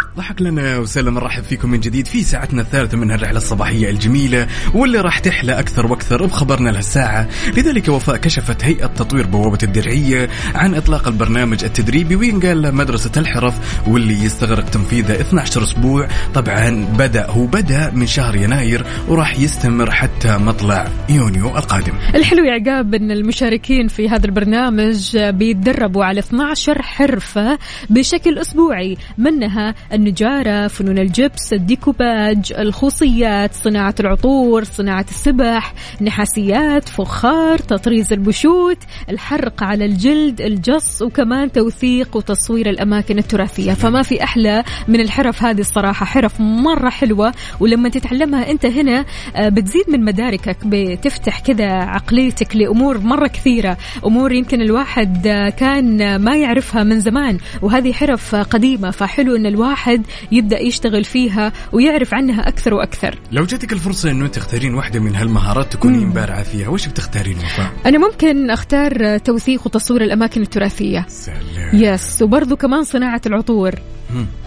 ضحك 0.17 0.41
لنا 0.41 0.77
وسلم 0.77 1.13
نرحب 1.13 1.43
فيكم 1.43 1.69
من 1.69 1.79
جديد 1.79 2.07
في 2.07 2.23
ساعتنا 2.23 2.61
الثالثة 2.61 2.97
من 2.97 3.11
هالرحلة 3.11 3.37
الصباحية 3.37 3.89
الجميلة 3.89 4.47
واللي 4.73 5.01
راح 5.01 5.19
تحلى 5.19 5.59
أكثر 5.59 5.85
وأكثر 5.85 6.25
بخبرنا 6.25 6.69
لهالساعة. 6.69 7.27
لذلك 7.57 7.87
وفاء 7.89 8.17
كشفت 8.17 8.63
هيئة 8.63 8.85
تطوير 8.85 9.27
بوابة 9.27 9.57
الدرعية 9.63 10.29
عن 10.55 10.75
إطلاق 10.75 11.07
البرنامج 11.07 11.63
التدريبي 11.63 12.15
وين 12.15 12.39
قال 12.39 12.75
مدرسة 12.75 13.11
الحرف 13.17 13.87
واللي 13.87 14.23
يستغرق 14.23 14.69
تنفيذه 14.69 15.21
12 15.21 15.63
أسبوع. 15.63 16.07
طبعا 16.33 16.85
بدأ 16.97 17.25
هو 17.25 17.45
بدأ 17.45 17.91
من 17.93 18.07
شهر 18.07 18.35
يناير 18.35 18.85
وراح 19.07 19.39
يستمر 19.39 19.91
حتى 19.91 20.37
مطلع 20.37 20.87
يونيو 21.09 21.57
القادم. 21.57 21.93
الحلو 22.15 22.43
يا 22.43 22.53
عقاب 22.53 22.93
إن 22.93 23.11
المشاركين 23.11 23.87
في 23.87 24.09
هذا 24.09 24.25
البرنامج 24.25 25.17
بيتدربوا 25.17 26.05
على 26.05 26.19
12 26.19 26.81
حرفة 26.81 27.59
بشكل 27.89 28.37
أسبوعي. 28.37 28.97
منها 29.17 29.75
النجارة، 30.01 30.67
فنون 30.67 30.97
الجبس، 30.97 31.53
الديكوباج، 31.53 32.53
الخوصيات، 32.57 33.53
صناعة 33.53 33.95
العطور، 33.99 34.63
صناعة 34.63 35.05
السبح، 35.09 35.73
نحاسيات، 36.01 36.89
فخار، 36.89 37.57
تطريز 37.57 38.13
البشوت، 38.13 38.77
الحرق 39.09 39.63
على 39.63 39.85
الجلد، 39.85 40.41
الجص 40.41 41.01
وكمان 41.01 41.51
توثيق 41.51 42.15
وتصوير 42.15 42.69
الأماكن 42.69 43.17
التراثية، 43.17 43.73
فما 43.73 44.01
في 44.01 44.23
أحلى 44.23 44.63
من 44.87 44.99
الحرف 44.99 45.43
هذه 45.43 45.59
الصراحة، 45.59 46.05
حرف 46.05 46.41
مرة 46.41 46.89
حلوة 46.89 47.33
ولما 47.59 47.89
تتعلمها 47.89 48.51
أنت 48.51 48.65
هنا 48.65 49.05
آه، 49.35 49.49
بتزيد 49.49 49.89
من 49.89 50.05
مداركك 50.05 50.57
بتفتح 50.65 51.39
كذا 51.39 51.71
عقليتك 51.71 52.55
لأمور 52.55 52.97
مرة 52.97 53.27
كثيرة 53.27 53.77
أمور 54.05 54.31
يمكن 54.31 54.61
الواحد 54.61 55.27
آه، 55.27 55.49
كان 55.49 56.15
ما 56.15 56.35
يعرفها 56.37 56.83
من 56.83 56.99
زمان. 56.99 57.37
وهذه 57.61 57.93
حرف 57.93 58.35
قديمة 58.35 58.91
فحلو 58.91 59.35
إن 59.35 59.45
الواحد 59.45 59.90
يبدأ 60.31 60.59
يشتغل 60.59 61.03
فيها 61.03 61.51
ويعرف 61.73 62.13
عنها 62.13 62.47
أكثر 62.47 62.73
وأكثر 62.73 63.19
لو 63.31 63.43
جاتك 63.43 63.73
الفرصة 63.73 64.11
إنه 64.11 64.27
تختارين 64.27 64.73
واحدة 64.73 64.99
من 64.99 65.15
هالمهارات 65.15 65.73
تكونين 65.73 66.09
بارعة 66.09 66.43
فيها 66.43 66.69
وش 66.69 66.87
بتختارين 66.87 67.37
وفاء؟ 67.37 67.71
أنا 67.85 67.97
ممكن 67.97 68.49
أختار 68.49 69.17
توثيق 69.17 69.65
وتصوير 69.65 70.01
الأماكن 70.01 70.41
التراثية 70.41 71.05
سلام 71.07 71.39
يس 71.73 72.21
وبرضو 72.21 72.55
كمان 72.55 72.83
صناعة 72.83 73.21
العطور. 73.25 73.75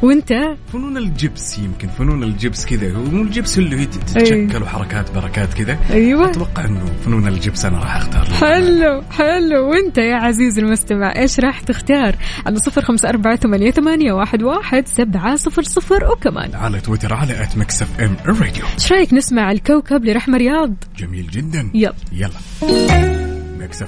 وانت؟ 0.03 0.33
فنون 0.72 0.96
الجبس 0.96 1.59
يمكن 1.59 1.88
فنون 1.88 2.22
الجبس 2.22 2.66
كذا. 2.66 2.92
مو 2.92 3.22
الجبس 3.22 3.59
اللي 3.59 3.81
هي 3.81 3.87
تتشكل 3.87 4.62
وحركات 4.62 5.14
بركات 5.14 5.55
كذا. 5.55 5.79
أيوه. 5.90 6.31
أتوقع 6.31 6.64
إنه 6.64 6.85
فنون 7.05 7.29
الجبس 7.29 7.64
أنا 7.64 7.79
راح 7.79 7.96
أختار. 7.96 8.24
حلو 8.24 9.03
حلو. 9.11 9.70
وانت 9.70 9.98
يا 9.98 10.16
عزيزي 10.16 10.61
المستمع 10.61 11.12
إيش 11.16 11.40
راح 11.40 11.61
تختار؟ 11.61 12.16
على 12.46 12.57
صفر 12.57 12.83
خمسة 12.83 13.09
أربعة 13.09 13.37
ثمانية, 13.37 13.70
ثمانية 13.70 14.12
واحد, 14.12 14.42
واحد 14.42 14.88
سبعة 14.88 15.37
صفر 15.37 15.62
صفر 15.62 16.05
وكمان. 16.12 16.55
على 16.55 16.81
تويتر 16.81 17.14
على 17.14 17.42
at 17.43 17.59
Mix 17.59 17.83
FM 17.83 18.17
الراديو 18.24 18.64
إيش 18.74 18.92
رأيك 18.92 19.14
نسمع 19.14 19.53
الكوكب 19.53 20.05
لرحمة 20.05 20.38
رياض؟ 20.38 20.74
جميل 20.98 21.27
جدا. 21.31 21.70
يلا. 21.74 21.94
يلا. 22.12 23.24
Mix 23.64 23.83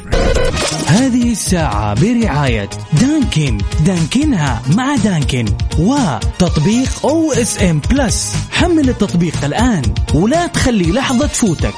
هذه 0.86 1.32
الساعة 1.32 1.94
برعاية 1.94 2.70
دانكن. 3.00 3.58
دانكنها 3.86 4.62
مع 4.76 4.96
دانكن. 4.96 5.46
وتطبيق 5.78 7.06
OSN 7.07 7.81
Plus 7.90 8.37
حمل 8.50 8.88
التطبيق 8.88 9.44
الآن 9.44 9.82
ولا 10.14 10.46
تخلي 10.46 10.92
لحظة 10.92 11.26
تفوتك. 11.26 11.74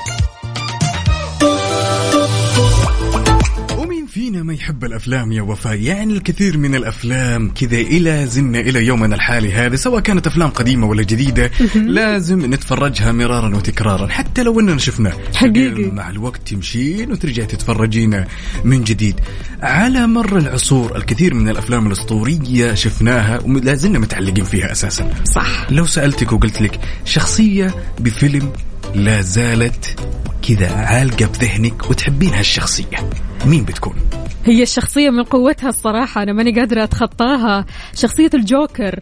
فينا 4.28 4.42
ما 4.42 4.54
يحب 4.54 4.84
الأفلام 4.84 5.32
يا 5.32 5.42
وفاء؟ 5.42 5.80
يعني 5.80 6.12
الكثير 6.12 6.58
من 6.58 6.74
الأفلام 6.74 7.50
كذا 7.50 7.76
إلى 7.76 8.26
زلنا 8.26 8.60
إلى 8.60 8.86
يومنا 8.86 9.14
الحالي 9.14 9.52
هذا 9.52 9.76
سواء 9.76 10.00
كانت 10.00 10.26
أفلام 10.26 10.50
قديمة 10.50 10.86
ولا 10.86 11.02
جديدة 11.02 11.50
لازم 11.74 12.54
نتفرجها 12.54 13.12
مرارا 13.12 13.56
وتكرارا 13.56 14.06
حتى 14.06 14.42
لو 14.42 14.60
إننا 14.60 14.78
شفناه. 14.78 15.12
حقيقي. 15.34 15.90
مع 15.90 16.10
الوقت 16.10 16.48
تمشين 16.48 17.12
وترجع 17.12 17.44
تتفرجين 17.44 18.24
من 18.64 18.84
جديد. 18.84 19.20
على 19.62 20.06
مر 20.06 20.38
العصور 20.38 20.96
الكثير 20.96 21.34
من 21.34 21.48
الأفلام 21.48 21.86
الأسطورية 21.86 22.74
شفناها 22.74 23.40
ولا 23.40 23.74
زلنا 23.74 23.98
متعلقين 23.98 24.44
فيها 24.44 24.72
أساسا. 24.72 25.10
صح. 25.24 25.66
لو 25.70 25.86
سألتك 25.86 26.32
وقلت 26.32 26.62
لك 26.62 26.80
شخصية 27.04 27.74
بفيلم 28.00 28.52
لا 28.94 29.20
زالت 29.22 30.00
كذا 30.48 30.72
عالقة 30.72 31.26
بذهنك 31.26 31.90
وتحبين 31.90 32.34
هالشخصية 32.34 33.10
مين 33.46 33.64
بتكون؟ 33.64 33.94
هي 34.48 34.62
الشخصية 34.62 35.10
من 35.10 35.22
قوتها 35.22 35.68
الصراحة 35.68 36.22
أنا 36.22 36.32
ماني 36.32 36.52
قادرة 36.60 36.84
أتخطاها. 36.84 37.66
شخصية 37.94 38.30
الجوكر. 38.34 39.00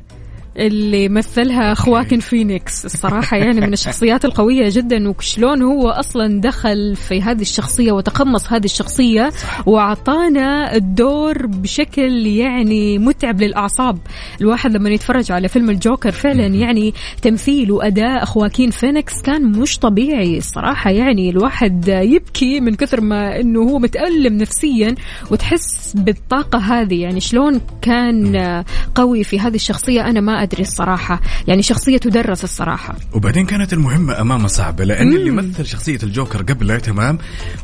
اللي 0.59 1.09
مثلها 1.09 1.75
خواكن 1.75 2.21
فينيكس. 2.21 2.85
الصراحة 2.85 3.37
يعني 3.37 3.61
من 3.61 3.73
الشخصيات 3.73 4.25
القوية 4.25 4.69
جدا 4.69 5.09
وشلون 5.09 5.63
هو 5.63 5.89
أصلا 5.89 6.41
دخل 6.41 6.97
في 6.97 7.23
هذه 7.23 7.41
الشخصية 7.41 7.93
وتقمص 7.93 8.53
هذه 8.53 8.65
الشخصية 8.65 9.31
وأعطانا 9.67 10.75
الدور 10.75 11.47
بشكل 11.47 12.27
يعني 12.27 12.99
متعب 12.99 13.41
للأعصاب. 13.41 13.99
الواحد 14.41 14.77
لما 14.77 14.91
يتفرج 14.91 15.33
على 15.33 15.49
فيلم 15.49 15.71
الجوكر 15.71 16.13
فعلا 16.13 16.47
يعني 16.47 16.95
تمثيل 17.23 17.73
وأداء 17.73 18.25
خواكين 18.25 18.71
فينيكس 18.71 19.23
كان 19.23 19.43
مش 19.59 19.79
طبيعي. 19.79 20.39
الصراحة 20.39 20.91
يعني 20.91 21.31
الواحد 21.31 21.89
يبكي 21.89 22.61
من 22.61 22.75
كثر 22.75 23.01
ما 23.01 23.41
أنه 23.41 23.61
هو 23.61 23.79
متألم 23.79 24.37
نفسيا 24.37 24.95
وتحس 25.31 25.93
بالطاقة 25.95 26.59
هذه. 26.59 27.01
يعني 27.01 27.21
شلون 27.21 27.61
كان 27.83 28.37
قوي 28.95 29.25
في 29.25 29.41
هذه 29.41 29.55
الشخصية 29.55 30.09
أنا 30.11 30.21
ما 30.21 30.46
أدري 30.47 30.63
الصراحة. 30.63 31.21
يعني 31.49 31.63
شخصية 31.63 31.99
تدرس 31.99 32.45
الصراحة. 32.45 32.95
وبعدين 33.13 33.47
كانت 33.47 33.73
المهمة 33.73 34.21
أمامه 34.21 34.49
صعبة 34.49 34.85
لأن 34.85 35.13
اللي 35.13 35.31
مثل 35.31 35.67
شخصية 35.67 35.99
الجوكر 36.03 36.43
قبله 36.43 36.79
تمام 36.79 37.19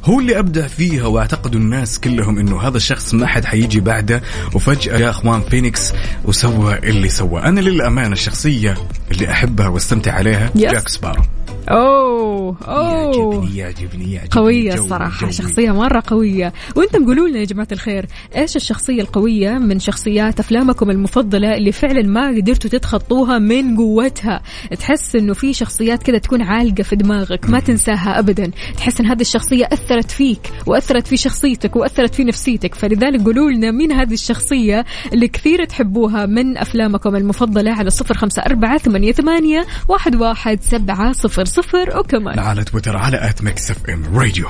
هو 0.05 0.21
اللي 0.21 0.39
أبدع 0.39 0.67
فيها 0.67 1.07
واعتقدوا 1.07 1.61
الناس 1.61 2.01
كلهم 2.01 2.39
إنه 2.39 2.61
هذا 2.63 2.77
الشخص 2.77 3.15
ما 3.15 3.27
حد 3.27 3.45
حيجي 3.45 3.81
بعده. 3.81 4.23
وفجأة 4.55 4.99
يا 4.99 5.11
أخوان 5.11 5.41
فينيكس 5.51 5.93
وسوى 6.25 6.79
اللي 6.79 7.09
سوى. 7.09 7.43
أنا 7.43 7.61
للأمانة 7.61 8.13
الشخصية 8.13 8.75
اللي 9.11 9.31
أحبها 9.31 9.69
وأستمتع 9.69 10.13
عليها 10.13 10.51
Yes. 10.53 10.59
جاك 10.59 10.89
سبارو 10.89 11.23
أوه 11.69 12.57
أوه. 12.69 13.35
يعجبني 13.35 13.57
يعجبني 13.57 14.13
يعجبني 14.13 14.29
قوية 14.31 14.75
جوي 14.75 14.85
الصراحة 14.85 15.21
جوي. 15.21 15.33
شخصية 15.33 15.71
مرة 15.71 16.03
قوية. 16.07 16.53
وأنتم 16.77 17.07
قولوا 17.07 17.29
لنا 17.29 17.39
يا 17.39 17.45
جماعة 17.45 17.69
الخير 17.73 18.07
إيش 18.37 18.57
الشخصية 18.57 19.03
القوية 19.03 19.51
من 19.51 19.79
شخصيات 19.79 20.41
أفلامكم 20.41 20.91
المفضلة 20.91 21.55
اللي 21.55 21.73
فعلا 21.73 22.03
ما 22.03 22.29
قدرتوا 22.29 22.71
تتخطوها 22.71 23.39
من 23.39 23.77
قوتها؟ 23.77 24.43
تحس 24.79 25.17
إنه 25.17 25.35
في 25.35 25.53
شخصيات 25.53 26.03
كذا 26.03 26.19
تكون 26.19 26.43
عالقة 26.43 26.83
في 26.83 26.97
دماغك 26.97 27.51
ما 27.51 27.61
تنساها 27.61 28.19
ابدا. 28.19 28.51
تحس 28.77 29.01
إن 29.01 29.07
هذه 29.07 29.21
الشخصية 29.21 29.69
أثرت 29.73 30.11
فيك 30.11 30.53
وأثرت 30.67 31.07
في 31.07 31.17
شخصيتك 31.17 31.77
وأثرت 31.77 32.15
في 32.15 32.25
نفسيتك. 32.25 32.75
فلذلك 32.75 33.25
قولوا 33.25 33.51
لنا 33.51 33.71
مين 33.71 33.93
هذه 33.93 34.15
الشخصية 34.15 34.85
اللي 35.13 35.29
كثير 35.29 35.65
تحبوها 35.65 36.27
من 36.27 36.59
أفلامكم 36.59 37.17
المفضلة 37.17 37.73
على 37.73 37.91
صفر 37.91 38.15
خمسة 38.15 38.43
أربعة 38.43 38.79
ثمانية, 38.79 39.13
ثمانية 39.13 39.67
واحد, 39.89 40.17
واحد 40.17 40.63
سبعة 40.63 41.13
صفر 41.13 41.45
صفر 41.53 41.99
وكمان. 41.99 42.39
على 42.39 42.65
تويتر 42.65 42.97
على 42.97 43.29
at 43.29 43.43
Mix 43.43 43.71
FM 43.71 44.19
Radio. 44.19 44.49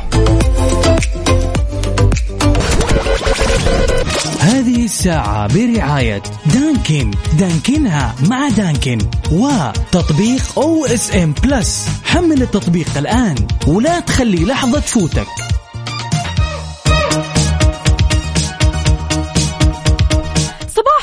هذه 4.40 4.84
الساعة 4.84 5.54
برعاية 5.54 6.22
دانكن. 6.54 7.10
دانكنها 7.38 8.14
مع 8.28 8.48
دانكن. 8.48 8.98
وتطبيق 9.32 10.58
OSN 10.58 11.34
Plus 11.42 11.88
حمل 12.04 12.42
التطبيق 12.42 12.98
الآن 12.98 13.34
ولا 13.66 14.00
تخلي 14.00 14.44
لحظة 14.44 14.80
تفوتك 14.80 15.26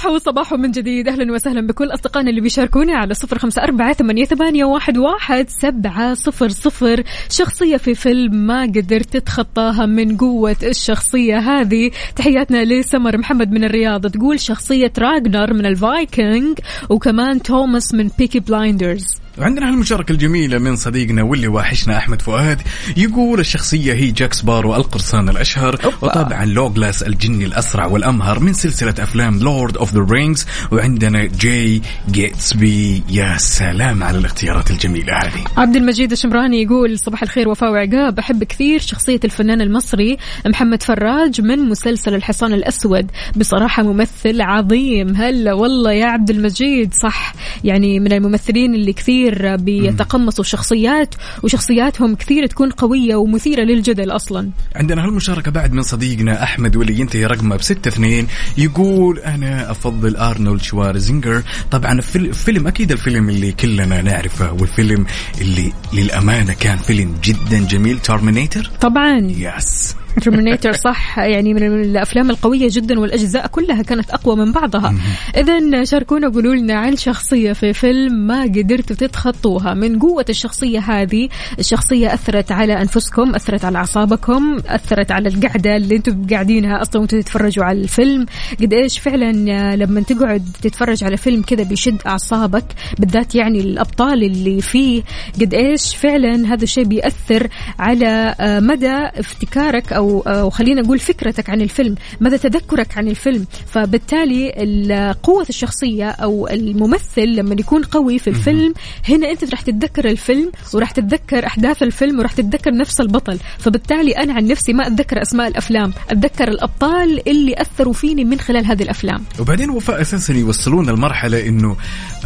صباح 0.10 0.22
وصباح 0.22 0.54
من 0.54 0.72
جديد. 0.72 1.08
أهلا 1.08 1.34
وسهلا 1.34 1.68
بكل 1.68 1.94
أصدقائنا 1.94 2.30
اللي 2.30 2.42
بيشاركونا 2.42 2.98
على 2.98 3.14
صفر 3.14 3.64
أربعة 3.64 3.94
ثمانية, 3.94 4.26
ثمانية 4.26 4.66
واحد, 4.66 4.98
واحد 4.98 5.50
سبعة 5.50 6.14
صفر 6.14 6.50
صفر. 6.50 7.04
شخصية 7.30 7.78
في 7.78 7.96
فيلم 7.96 8.36
ما 8.36 8.62
قدرت 8.62 9.18
تتخطاها 9.18 9.86
من 9.86 10.18
قوة 10.18 10.56
الشخصية 10.64 11.38
هذه. 11.38 11.92
تحياتنا 12.16 12.64
لسمر 12.64 13.18
محمد 13.18 13.52
من 13.52 13.64
الرياض. 13.64 14.08
تقول 14.08 14.40
شخصية 14.40 14.94
راجنر 15.00 15.54
من 15.54 15.66
الفايكنج 15.66 16.60
وكمان 16.90 17.42
توماس 17.42 17.94
من 17.94 18.10
Peaky 18.18 18.40
Blinders. 18.40 19.06
وعندنا 19.40 19.70
هالمشاركة 19.70 20.12
الجميلة 20.12 20.58
من 20.58 20.76
صديقنا 20.76 21.24
واللي 21.24 21.48
واحشنا 21.48 21.98
أحمد 21.98 22.22
فؤاد. 22.22 22.62
يقول 22.98 23.40
الشخصية 23.40 23.94
هي 23.94 24.12
جاك 24.12 24.34
سبارو 24.34 24.76
القرصان 24.76 25.30
الأشهر 25.30 25.94
وطبعا 26.02 26.46
ليغولاس 26.46 27.04
الجني 27.04 27.46
الأسرع 27.46 27.86
والأمهر 27.86 28.40
من 28.40 28.54
سلسلة 28.54 28.94
أفلام 29.00 29.40
Lord 29.40 29.78
of 29.78 29.94
the 29.94 30.06
Rings 30.10 30.46
وعندنا 30.72 31.26
جاي 31.26 31.82
جيتسبي 32.12 33.04
يا 33.10 33.38
سلام 33.38 34.04
على 34.04 34.18
الاختيارات 34.18 34.72
الجميلة 34.72 35.14
هذه. 35.14 35.44
عبد 35.58 35.76
المجيد 35.76 36.12
الشمراني 36.12 36.62
يقول 36.62 37.00
صباح 37.00 37.24
الخير 37.24 37.50
وفاء 37.50 37.72
وعقاب. 37.72 38.20
أحب 38.20 38.44
كثير 38.44 38.80
شخصية 38.80 39.20
الفنان 39.24 39.62
المصري 39.62 40.18
محمد 40.46 40.84
فراج 40.84 41.42
من 41.42 41.60
مسلسل 41.60 42.16
الحصان 42.16 42.54
الأسود. 42.54 43.12
بصراحة 43.36 43.84
ممثل 43.84 44.42
عظيم. 44.42 45.16
هلا 45.16 45.54
والله 45.54 45.92
يا 45.92 46.06
عبد 46.06 46.30
المجيد. 46.30 46.94
صح 46.94 47.34
يعني 47.64 48.00
من 48.00 48.14
الممثلين 48.14 48.76
اللي 48.76 48.94
كثير 48.94 49.29
بيتقمصوا 49.56 50.44
شخصيات 50.44 51.16
وشخصياتهم 51.44 52.16
كثير 52.16 52.46
تكون 52.46 52.70
قوية 52.72 53.16
ومثيرة 53.16 53.62
للجدل 53.64 54.12
أصلا. 54.12 54.50
عندنا 54.76 55.06
هالمشاركة 55.06 55.52
بعد 55.52 55.74
من 55.74 55.82
صديقنا 55.82 56.44
أحمد 56.44 56.76
واللي 56.76 57.00
ينتهي 57.00 57.26
رقمه 57.26 57.56
بستة 57.56 57.90
اثنين 57.90 58.28
يقول 58.58 59.20
أنا 59.20 59.72
أفضل 59.72 60.16
أرنولد 60.16 60.62
شوارزنيجر 60.62 61.44
طبعا 61.72 62.02
فيلم 62.02 62.68
أكيد 62.68 62.92
الفيلم 62.92 63.30
اللي 63.30 63.52
كلنا 63.52 64.02
نعرفه 64.02 64.54
والفيلم 64.54 65.06
اللي 65.42 65.74
للأمانة 65.94 66.54
كان 66.54 66.78
فيلم 66.78 67.16
جدا 67.24 67.60
جميل 67.68 68.00
Terminator 68.00 68.72
طبعا. 68.82 69.20
Yes 69.20 69.96
Terminator 70.20 70.74
صح؟ 70.88 71.20
يعني 71.20 71.54
من 71.54 71.64
الأفلام 71.64 72.30
القوية 72.30 72.68
جدا 72.72 73.00
والأجزاء 73.00 73.48
كلها 73.48 73.82
كانت 73.82 74.10
أقوى 74.12 74.36
من 74.36 74.52
بعضها. 74.52 74.96
اذا 75.38 75.84
شاركونا 75.84 76.28
وقولوا 76.28 76.56
لنا 76.56 76.74
عن 76.74 76.96
شخصية 76.96 77.54
في 77.54 77.74
فيلم 77.74 78.14
ما 78.14 78.44
قدرتوا 78.44 78.96
تتخطوها. 78.96 79.74
من 79.74 80.00
قوة 80.00 80.26
الشخصية 80.30 80.80
هذه 80.80 81.30
الشخصية 81.60 82.14
أثرت 82.14 82.52
على 82.52 82.82
أنفسكم 82.82 83.36
أثرت 83.36 83.66
على 83.66 83.78
أعصابكم 83.78 84.58
أثرت 84.68 85.12
على 85.12 85.30
القعدة 85.30 85.76
اللي 85.76 85.96
أنتم 85.96 86.28
قاعدينها 86.28 86.82
أصلا 86.82 87.02
وأنتم 87.02 87.20
تتفرجوا 87.20 87.66
على 87.66 87.82
الفيلم. 87.82 88.26
قد 88.62 88.74
إيش 88.74 89.00
فعلا 89.00 89.32
لما 89.76 90.02
تقعد 90.02 90.50
تتفرج 90.62 91.04
على 91.04 91.18
فيلم 91.18 91.42
كذا 91.42 91.64
بيشد 91.64 92.02
أعصابك 92.08 92.66
بالذات 93.00 93.36
يعني 93.36 93.60
الأبطال 93.60 94.24
اللي 94.24 94.62
فيه 94.62 95.04
قد 95.42 95.54
إيش 95.54 95.96
فعلا 95.96 96.54
هذا 96.54 96.64
الشيء 96.64 96.84
بيأثر 96.84 97.48
على 97.80 98.36
آه، 98.40 98.60
مدى 98.60 98.96
افتكارك 98.96 99.94
أو 99.94 100.09
أو 100.18 100.50
خلينا 100.50 100.82
نقول 100.82 101.00
فكرتك 101.00 101.50
عن 101.50 101.62
الفيلم 101.62 101.96
مدى 102.22 102.38
تذكرك 102.38 102.98
عن 102.98 103.08
الفيلم. 103.08 103.46
فبالتالي 103.68 104.54
ال- 104.58 105.14
قوة 105.24 105.46
الشخصية 105.50 106.10
أو 106.10 106.48
الممثل 106.48 107.26
لما 107.36 107.56
يكون 107.60 107.84
قوي 107.84 108.20
في 108.20 108.28
الفيلم 108.30 108.74
هنا 109.10 109.32
أنت 109.32 109.52
راح 109.52 109.62
تتذكر 109.62 110.10
الفيلم 110.10 110.52
وراح 110.74 110.92
تتذكر 110.92 111.46
أحداث 111.46 111.84
الفيلم 111.84 112.20
وراح 112.20 112.32
تتذكر 112.34 112.72
نفس 112.74 113.00
البطل. 113.02 113.40
فبالتالي 113.58 114.12
أنا 114.12 114.34
عن 114.34 114.48
نفسي 114.48 114.74
ما 114.74 114.88
أتذكر 114.88 115.22
أسماء 115.22 115.48
الأفلام 115.48 115.94
أتذكر 116.10 116.48
الأبطال 116.48 117.30
اللي 117.30 117.56
أثروا 117.62 117.94
فيني 117.94 118.26
من 118.26 118.40
خلال 118.40 118.66
هذه 118.66 118.84
الأفلام. 118.84 119.24
وبعدين 119.40 119.70
وفاء 119.70 120.02
أساسا 120.02 120.34
يوصلون 120.34 120.90
المرحله 120.90 121.48
إنه 121.48 121.76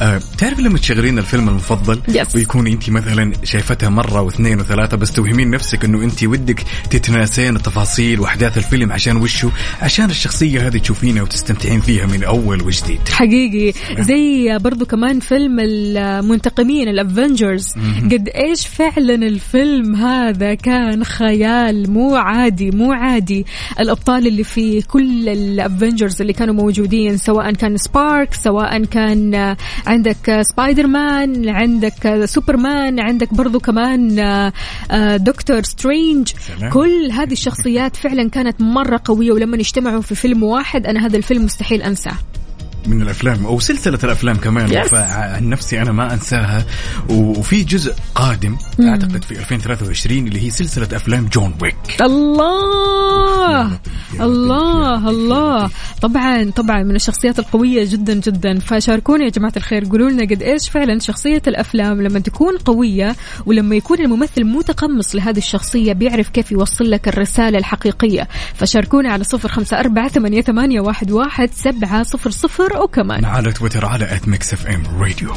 آه 0.03 0.21
تعرف 0.37 0.59
لما 0.59 0.77
تشغلين 0.77 1.17
الفيلم 1.19 1.49
المفضل 1.49 2.01
Yes. 2.11 2.35
ويكون 2.35 2.67
انت 2.67 2.89
مثلا 2.89 3.33
شايفتها 3.43 3.89
مرة 3.89 4.21
واثنين 4.21 4.59
وثلاثة 4.59 4.97
بس 4.97 5.11
توهمين 5.11 5.49
نفسك 5.49 5.85
إنه 5.85 6.03
انت 6.03 6.23
ودك 6.23 6.63
تتناسين 6.89 7.55
التفاصيل 7.55 8.19
وأحداث 8.19 8.57
الفيلم 8.57 8.91
عشان 8.91 9.17
وشو؟ 9.17 9.49
عشان 9.81 10.09
الشخصية 10.09 10.67
هذه 10.67 10.77
تشوفينها 10.77 11.23
وتستمتعين 11.23 11.81
فيها 11.81 12.05
من 12.05 12.23
أول 12.23 12.61
وجديد. 12.61 12.99
حقيقي. 13.09 13.73
زي 13.99 14.57
برضو 14.57 14.85
كمان 14.85 15.19
فيلم 15.19 15.57
المنتقمين 15.59 16.87
الأفنجرز. 16.87 17.67
قد 18.11 18.29
إيش 18.35 18.67
فعلا 18.67 19.15
الفيلم 19.15 19.95
هذا 19.95 20.53
كان 20.53 21.03
خيال 21.03 21.91
مو 21.91 22.15
عادي 22.15 22.71
مو 22.71 22.91
عادي. 22.91 23.45
الأبطال 23.79 24.27
اللي 24.27 24.43
في 24.43 24.81
كل 24.81 25.29
ال 25.29 25.40
Avengers 25.40 26.21
اللي 26.21 26.33
كانوا 26.33 26.53
موجودين 26.53 27.17
سواء 27.17 27.51
كان 27.53 27.77
ستارك 27.77 28.34
سواء 28.33 28.85
كان 28.85 29.55
عندك 29.93 30.41
سبايدر 30.41 30.88
مان 30.88 31.49
عندك 31.49 32.06
آه، 32.06 32.25
سوبرمان 32.25 32.99
عندك 32.99 33.34
برضو 33.34 33.60
كمان 33.60 34.19
آه، 34.19 35.17
دكتور 35.17 35.63
سترينج. 35.63 36.32
كل 36.73 37.12
هذه 37.12 37.32
الشخصيات 37.32 37.95
فعلا 37.95 38.29
كانت 38.29 38.62
مرة 38.62 39.01
قوية 39.06 39.32
ولما 39.32 39.56
اجتمعوا 39.56 40.01
في 40.01 40.15
فيلم 40.15 40.43
واحد 40.43 40.86
أنا 40.88 41.06
هذا 41.06 41.17
الفيلم 41.17 41.45
مستحيل 41.45 41.82
أنساه 41.82 42.15
من 42.88 43.02
الأفلام 43.02 43.46
أو 43.46 43.60
سلسلة 43.60 44.00
الأفلام 44.04 44.36
كمان. 44.36 44.84
Yes. 44.84 44.88
فعن 44.88 45.50
نفسي 45.50 45.82
أنا 45.82 45.91
ما 45.91 46.13
أنساها. 46.13 46.65
وفي 47.10 47.63
جزء 47.63 47.93
قادم 48.15 48.58
أعتقد 48.82 49.24
في 49.24 49.32
2023 49.39 50.28
اللي 50.28 50.46
هي 50.46 50.50
سلسلة 50.50 50.88
أفلام 50.96 51.26
جون 51.34 51.54
ويك. 51.62 51.76
الله! 52.02 53.80
الله 54.22 55.10
الله. 55.10 55.69
طبعا 56.02 56.52
طبعا 56.56 56.84
من 56.84 56.96
الشخصيات 56.96 57.39
القوية 57.39 57.86
جدا 57.89 58.13
جدا. 58.13 58.60
فشاركونا 58.60 59.26
يا 59.26 59.30
جماعة 59.30 59.54
الخير. 59.58 59.86
قولوا 59.86 60.10
لنا 60.10 60.24
قد 60.24 60.43
إيش 60.43 60.69
فعلا 60.69 61.00
شخصية 61.00 61.41
الأفلام 61.48 62.02
لما 62.02 62.19
تكون 62.19 62.58
قوية 62.58 63.15
ولما 63.46 63.76
يكون 63.76 64.00
الممثل 64.00 64.44
متقمص 64.44 65.15
لهذه 65.15 65.38
الشخصية 65.38 65.94
بيعرف 65.94 66.29
كيف 66.29 66.52
يوصل 66.52 66.92
لك 66.92 67.08
الرسالة 67.08 67.58
الحقيقية. 67.58 68.27
فشاركونا 68.56 69.12
على 69.12 69.23
صفر 69.23 69.50
خمسة 69.50 69.79
أربعة 69.79 70.08
ثمانية, 70.08 70.42
ثمانية 70.42 70.81
واحد, 70.81 71.12
واحد 71.12 71.50
سبعة 71.54 72.04
صفر 72.04 72.29
صفر 72.29 72.73
وكمان 72.78 73.26
على 73.26 73.52
تويتر 73.52 73.86
على 73.86 74.15
at 74.15 74.27
Mix 74.27 74.54
FM 74.54 74.83
Radio 75.00 75.33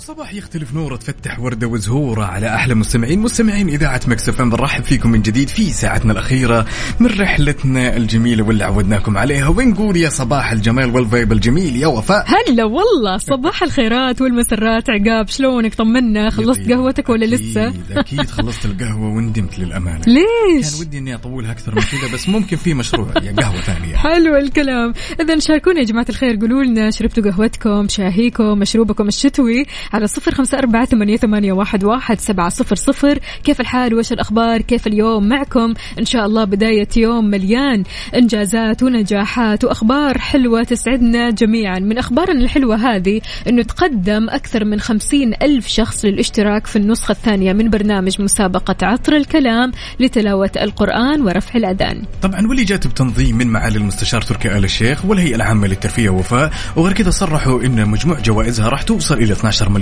الصباح 0.00 0.34
يختلف 0.34 0.74
نوره 0.74 0.96
تفتح 0.96 1.40
وردة 1.40 1.66
وزهورة 1.66 2.24
على 2.24 2.54
أحلى 2.54 2.74
مستمعين 2.74 3.18
مستمعين 3.18 3.68
إذاعة 3.68 4.00
Mix 4.06 4.28
FM. 4.28 4.50
بنرحب 4.50 4.84
فيكم 4.84 5.10
من 5.10 5.22
جديد 5.22 5.48
في 5.48 5.70
ساعتنا 5.70 6.12
الأخيرة 6.12 6.66
من 7.00 7.06
رحلتنا 7.20 7.96
الجميلة 7.96 8.42
واللي 8.44 8.64
عودناكم 8.64 9.18
عليها. 9.18 9.48
ونقول 9.48 9.96
يا 9.96 10.08
صباح 10.08 10.52
الجمال 10.52 10.94
وال 10.94 11.07
vibe 11.07 11.32
الجميل 11.32 11.76
يا 11.76 11.86
وفاء. 11.86 12.24
هلا 12.26 12.64
والله 12.64 13.18
صباح 13.18 13.62
الخيرات 13.62 14.20
والمسرات. 14.20 14.84
عقاب 14.90 15.28
شلونك؟ 15.28 15.74
طمنا 15.74 16.30
خلصت 16.30 16.70
قهوتك 16.70 17.08
ولا 17.08 17.24
لسه؟ 17.24 17.68
أكيد 17.68 17.92
أكيد 17.92 18.30
خلصت 18.30 18.64
القهوة 18.64 19.08
وندمت 19.08 19.58
للأمانة. 19.58 20.02
ليش؟ 20.06 20.70
كان 20.70 20.80
ودي 20.80 20.98
إني 20.98 21.14
اطولها 21.14 21.52
أكثر 21.52 21.74
من 21.74 21.82
كذا 21.82 22.14
بس 22.14 22.28
ممكن 22.28 22.56
في 22.56 22.74
مشروع 22.74 23.08
يعني 23.22 23.42
قهوة 23.42 23.60
ثانية. 23.60 23.96
حلو 23.96 24.36
الكلام. 24.36 24.92
اذا 25.20 25.38
شاركونا 25.38 25.80
يا 25.80 25.84
جماعة 25.84 26.06
الخير 26.08 26.36
قولوا 26.36 26.62
لنا 26.62 26.90
شربتوا 26.90 27.30
قهوتكم 27.30 27.88
شاهيكم 27.88 28.58
مشروبكم 28.58 29.08
الشتوي. 29.08 29.66
على 29.92 30.06
صفر 30.06 30.58
أربعة 30.58 30.84
ثمانيه, 30.84 31.16
ثمانية 31.16 31.52
واحد, 31.52 32.20
سبعة 32.20 32.48
صفر 32.48 32.76
صفر. 32.76 33.18
كيف 33.44 33.60
الحال؟ 33.60 33.94
وش 33.94 34.12
الأخبار؟ 34.12 34.62
كيف 34.62 34.86
اليوم 34.86 35.28
معكم؟ 35.28 35.74
إن 35.98 36.04
شاء 36.04 36.26
الله 36.26 36.44
بداية 36.44 36.88
يوم 36.96 37.24
مليان 37.24 37.82
إنجازات 38.14 38.82
ونجاحات 38.82 39.64
وأخبار 39.64 40.18
حلوة 40.18 40.62
تسعدنا 40.62 41.30
جميعا. 41.30 41.78
من 41.78 41.98
أخبارنا 41.98 42.40
الحلوة 42.40 42.76
هذه 42.76 43.20
إنه 43.48 43.62
تقدم 43.62 44.30
أكثر 44.30 44.64
من 44.64 44.80
خمسين 44.80 45.34
ألف 45.42 45.66
شخص 45.66 46.04
للاشتراك 46.04 46.66
في 46.66 46.76
النسخة 46.76 47.12
الثانية 47.12 47.52
من 47.52 47.70
برنامج 47.70 48.22
مسابقة 48.22 48.76
عطر 48.86 49.16
الكلام 49.16 49.72
لتلاوة 50.00 50.50
القرآن 50.56 51.20
ورفع 51.20 51.58
الأذان. 51.58 52.02
طبعا 52.22 52.46
واللي 52.46 52.64
جات 52.64 52.86
بتنظيم 52.86 53.38
من 53.38 53.46
معالي 53.46 53.78
المستشار 53.78 54.22
تركي 54.22 54.58
آل 54.58 54.64
الشيخ 54.64 55.04
والهيئة 55.04 55.34
العامة 55.34 55.66
للترفيه 55.66 56.10
ووفاء 56.10 56.52
وغير 56.76 56.92
كذا 56.92 57.10
صرحوا 57.10 57.62
إن 57.62 57.88
مجموع 57.88 58.20
جوائزها 58.20 58.68
راح 58.68 58.82
توصل 58.82 59.14
إلى 59.14 59.32
12 59.32 59.68
مليون 59.68 59.79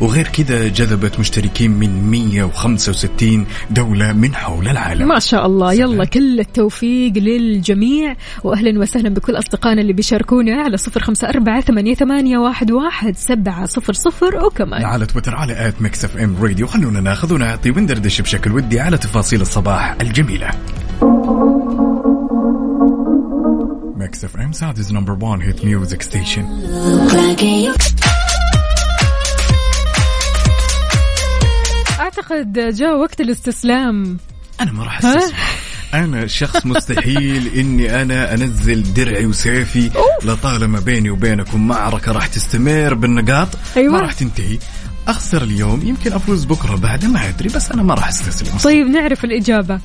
وغير 0.00 0.28
كذا 0.28 0.68
جذبت 0.68 1.20
مشتركين 1.20 1.70
من 1.70 2.10
165 2.10 3.46
دولة 3.70 4.12
من 4.12 4.34
حول 4.34 4.68
العالم. 4.68 5.08
ما 5.08 5.18
شاء 5.18 5.46
الله. 5.46 5.74
سلام. 5.74 5.90
يلا 5.92 6.04
كل 6.04 6.40
التوفيق 6.40 7.12
للجميع 7.18 8.16
واهلا 8.44 8.80
وسهلا 8.80 9.08
بكل 9.08 9.38
أصدقائنا 9.38 9.80
اللي 9.80 9.92
بيشاركونا 9.92 10.62
على 10.62 10.76
صفر 10.76 11.00
خمسة 11.00 11.28
أربعة 11.28 11.60
ثمانية, 11.60 11.94
ثمانية 11.94 12.38
واحد, 12.38 12.70
واحد 12.70 13.16
سبعة 13.16 13.66
صفر 13.66 13.92
صفر 13.92 14.44
وكمان 14.44 14.84
على 14.84 15.06
تويتر 15.06 15.34
على 15.34 15.68
at 15.68 15.82
Mix 15.82 16.04
FM 16.04 16.36
Radio. 16.42 16.66
خلونا 16.66 17.00
ناخذ 17.00 17.34
ونعطي 17.34 17.70
وندردش 17.70 18.20
بشكل 18.20 18.52
ودي 18.52 18.80
على 18.80 18.98
تفاصيل 18.98 19.40
الصباح 19.40 19.96
الجميلة. 20.00 20.50
Mix 23.96 24.24
FM 24.24 24.52
Saudi's 24.52 24.92
number 24.92 25.24
1 25.24 25.40
hit 25.42 25.64
music 25.64 26.02
station 26.02 26.44
أعتقد 32.32 32.74
جاء 32.74 32.96
وقت 32.96 33.20
الاستسلام. 33.20 34.18
أنا 34.60 34.72
ما 34.72 34.84
راح؟ 34.84 35.04
أستسلم. 35.04 35.36
أنا 35.94 36.26
شخص 36.26 36.66
مستحيل 36.66 37.46
إني 37.60 38.02
أنا 38.02 38.34
أنزل 38.34 38.94
درعي 38.94 39.26
وسيفي 39.26 39.90
لطالما 40.24 40.80
بيني 40.80 41.10
وبينكم 41.10 41.68
معركة 41.68 42.12
راح 42.12 42.26
تستمر 42.26 42.94
بالنقاط. 42.94 43.48
أيوة. 43.76 43.92
ما 43.92 44.00
راح 44.00 44.12
تنتهي. 44.12 44.58
أخسر 45.08 45.42
اليوم. 45.42 45.80
يمكن 45.84 46.12
أفوز 46.12 46.44
بكرة 46.44 46.76
بعد 46.76 47.04
ما 47.04 47.28
أدري 47.28 47.48
بس 47.48 47.72
أنا 47.72 47.82
ما 47.82 47.94
راح 47.94 48.08
أستسلم. 48.08 48.58
طيب 48.58 48.86
نعرف 48.86 49.24
الإجابة. 49.24 49.80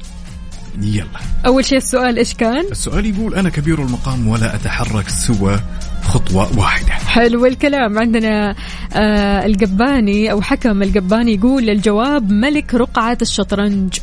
يلا. 0.82 1.06
أول 1.46 1.66
شيء 1.66 1.78
السؤال 1.78 2.18
إيش 2.18 2.34
كان؟ 2.34 2.66
السؤال 2.72 3.06
يقول 3.06 3.36
أنا 3.36 3.50
كبير 3.50 3.82
المقام 3.82 4.28
ولا 4.28 4.56
أتحرك 4.56 5.10
سوى 5.10 5.60
خطوة 6.04 6.60
واحدة. 6.60 6.92
حلو 6.92 7.46
الكلام 7.46 8.00
عندنا 8.00 8.56
آه 8.94 9.46
القباني 9.46 10.32
أو 10.32 10.42
حكم 10.42 10.84
القباني 10.84 11.34
يقول 11.34 11.70
الجواب 11.70 12.32
ملك 12.32 12.74
رقعة 12.74 13.18
الشطرنج. 13.22 14.00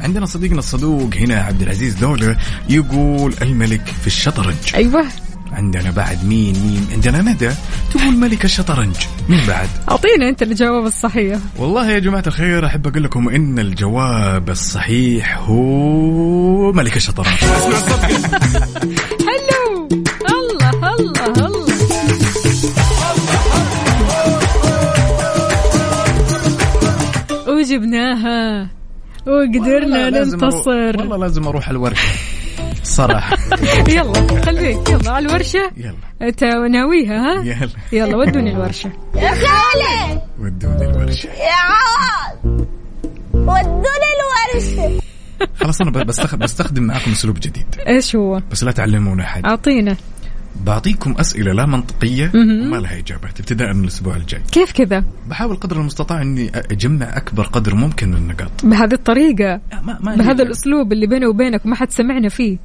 عندنا 0.00 0.26
صديقنا 0.26 0.58
الصدوق 0.58 1.14
هنا 1.14 1.34
عبد 1.34 1.62
العزيز 1.62 1.94
دولة 1.94 2.36
يقول 2.68 3.34
الملك 3.42 3.86
في 4.00 4.06
الشطرنج. 4.06 4.74
أيوه. 4.74 5.06
عندنا 5.52 5.90
بعد 5.90 6.24
مين 6.24 6.54
مين 6.54 6.86
عندنا 6.92 7.22
ندى 7.22 7.50
تقول 7.90 8.16
ملك 8.16 8.44
الشطرنج 8.44 8.96
مين 9.28 9.46
بعد؟ 9.48 9.68
اعطينا 9.90 10.28
أنت 10.28 10.42
الجواب 10.42 10.86
الصحيح. 10.86 11.38
والله 11.56 11.90
يا 11.90 11.98
جماعة 11.98 12.24
الخير 12.26 12.66
أحب 12.66 12.86
أقول 12.86 13.04
لكم 13.04 13.28
إن 13.28 13.58
الجواب 13.58 14.50
الصحيح 14.50 15.38
هو 15.38 16.72
ملك 16.72 16.96
الشطرنج 16.96 17.28
حلو 19.26 19.88
الله 20.28 20.70
الله 20.98 21.46
الله. 21.46 21.70
وجبناها 27.48 28.68
وقدرنا 29.26 30.10
ننتصر. 30.10 30.98
والله 30.98 31.16
لازم 31.16 31.48
أروح 31.48 31.68
الورشة. 31.68 32.08
صراحة. 32.82 33.36
يلا 33.88 34.42
خليك. 34.42 34.88
يلا 34.88 35.10
على 35.10 35.26
الورشة. 35.26 35.70
يلا. 35.76 35.94
انت 36.22 36.44
ناويها 36.44 37.16
ها؟ 37.16 37.42
يلا. 37.44 37.68
يلا 37.92 38.16
ودوني 38.16 38.50
الورشة. 38.50 38.90
ودوني 40.38 40.90
الورشة. 40.90 41.28
ودوني 43.34 44.08
الورشة. 44.16 45.00
خلاص 45.60 45.80
أنا 45.80 45.90
بستخدم, 45.90 46.38
بستخدم 46.38 46.82
معاكم 46.82 47.10
أسلوب 47.10 47.40
جديد. 47.40 47.66
إيش 47.88 48.16
هو؟ 48.16 48.42
بس 48.50 48.64
لا 48.64 48.72
تعلمونا 48.72 49.24
حاجة 49.24 49.46
أعطينا. 49.46 49.96
بعطيكم 50.64 51.14
أسئلة 51.20 51.52
لا 51.52 51.66
منطقية 51.66 52.30
مهم. 52.34 52.66
وما 52.66 52.76
لها 52.76 52.98
إجابات 52.98 53.40
ابتداء 53.40 53.72
من 53.72 53.84
الأسبوع 53.84 54.16
الجاي. 54.16 54.40
كيف 54.52 54.72
كذا؟ 54.72 55.04
بحاول 55.28 55.56
قدر 55.56 55.80
المستطاع 55.80 56.22
إني 56.22 56.50
أجمع 56.54 57.16
أكبر 57.16 57.44
قدر 57.44 57.74
ممكن 57.74 58.08
من 58.08 58.16
النقاط 58.16 58.50
بهذه 58.64 58.94
الطريقة 58.94 59.60
ما 59.82 59.98
ما 60.00 60.16
بهذا 60.16 60.42
الأسلوب 60.42 60.92
اللي 60.92 61.06
بيني 61.06 61.26
وبينك 61.26 61.64
وما 61.66 61.76
حد 61.76 61.90
سمعنا 61.90 62.28
فيه. 62.28 62.58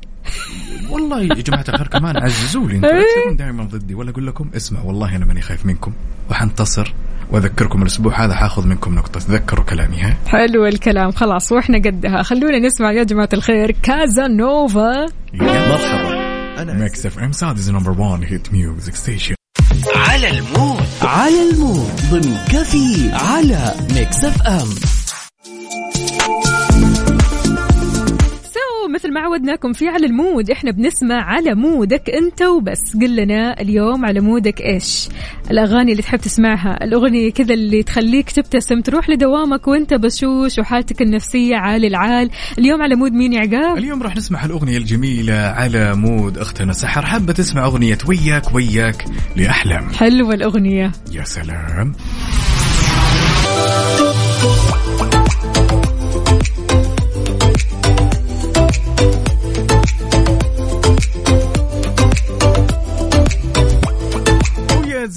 والله 0.89 1.21
يا 1.21 1.27
جماعة 1.33 1.65
الخير 1.69 1.87
كمان 1.87 2.17
عززوا 2.17 2.67
لي 2.67 2.77
لا 2.79 2.87
إيه. 2.87 3.03
تصيرون 3.03 3.37
دائما 3.37 3.63
ضدي. 3.63 3.95
ولا 3.95 4.09
أقول 4.09 4.27
لكم 4.27 4.49
اسمع 4.55 4.81
والله 4.81 5.15
أنا 5.15 5.25
ماني 5.25 5.41
خايف 5.41 5.65
منكم 5.65 5.93
وحنتصر 6.29 6.93
وأذكركم 7.31 7.81
الأسبوع 7.81 8.25
هذا 8.25 8.35
حأخذ 8.35 8.67
منكم 8.67 8.95
نقطة. 8.95 9.19
تذكروا 9.19 9.65
كلامي 9.65 9.97
ها؟ 9.97 10.17
حلو 10.27 10.65
الكلام 10.65 11.11
خلاص 11.11 11.51
وإحنا 11.51 11.77
قدها. 11.77 12.23
خلونا 12.23 12.59
نسمع 12.59 12.91
يا 12.91 13.03
جماعة 13.03 13.29
الخير 13.33 13.71
كازا 13.71 14.27
نوفا 14.27 15.05
مرحبا. 15.33 16.15
أنا 16.61 16.73
Mix 16.73 17.05
FM 17.05 17.31
Saudi's 17.31 17.69
number 17.69 18.01
1 18.01 18.23
hit 18.23 18.53
music 18.53 18.95
station 18.95 19.35
على 19.95 20.29
ال 20.29 20.39
mood. 20.39 20.85
على 21.01 21.49
ال 21.49 21.56
mood. 21.56 21.91
ضمن 22.11 22.37
كفي 22.51 23.11
على 23.13 23.75
Mix 23.95 24.23
FM 24.23 24.67
ما 29.15 29.21
عودناكم 29.21 29.73
في 29.73 29.87
على 29.87 30.05
ال 30.05 30.13
mood. 30.13 30.51
إحنا 30.51 30.71
بنسمع 30.71 31.21
على 31.23 31.55
mood 31.55 31.99
ك 31.99 32.09
أنت 32.09 32.41
وبس. 32.41 32.97
قل 33.01 33.15
لنا 33.15 33.61
اليوم 33.61 34.05
على 34.05 34.19
mood 34.19 34.53
ك 34.53 34.61
إيش؟ 34.61 35.09
الأغاني 35.51 35.91
اللي 35.91 36.03
تحب 36.03 36.19
تسمعها 36.19 36.83
الأغنية 36.83 37.31
كذا 37.31 37.53
اللي 37.53 37.83
تخليك 37.83 38.31
تبتسم 38.31 38.81
تروح 38.81 39.09
لدوامك 39.09 39.67
وأنت 39.67 39.93
بشوش 39.93 40.59
وحالتك 40.59 41.01
النفسية 41.01 41.55
عالي 41.55 41.87
العال. 41.87 42.29
اليوم 42.59 42.81
على 42.81 42.95
mood 42.95 43.11
مين 43.11 43.33
يا 43.33 43.39
عقاب؟ 43.39 43.77
اليوم 43.77 44.03
راح 44.03 44.15
نسمع 44.15 44.45
الأغنية 44.45 44.77
الجميلة 44.77 45.33
على 45.33 45.95
mood 45.95 46.37
أختنا 46.37 46.73
سحر. 46.73 47.05
حابة 47.05 47.33
تسمع 47.33 47.65
أغنية 47.65 47.97
وياك 48.07 48.55
وياك 48.55 49.05
لأحلام. 49.35 49.89
حلوة 49.89 50.33
الأغنية. 50.33 50.91
يا 51.11 51.23
سلام. 51.23 51.93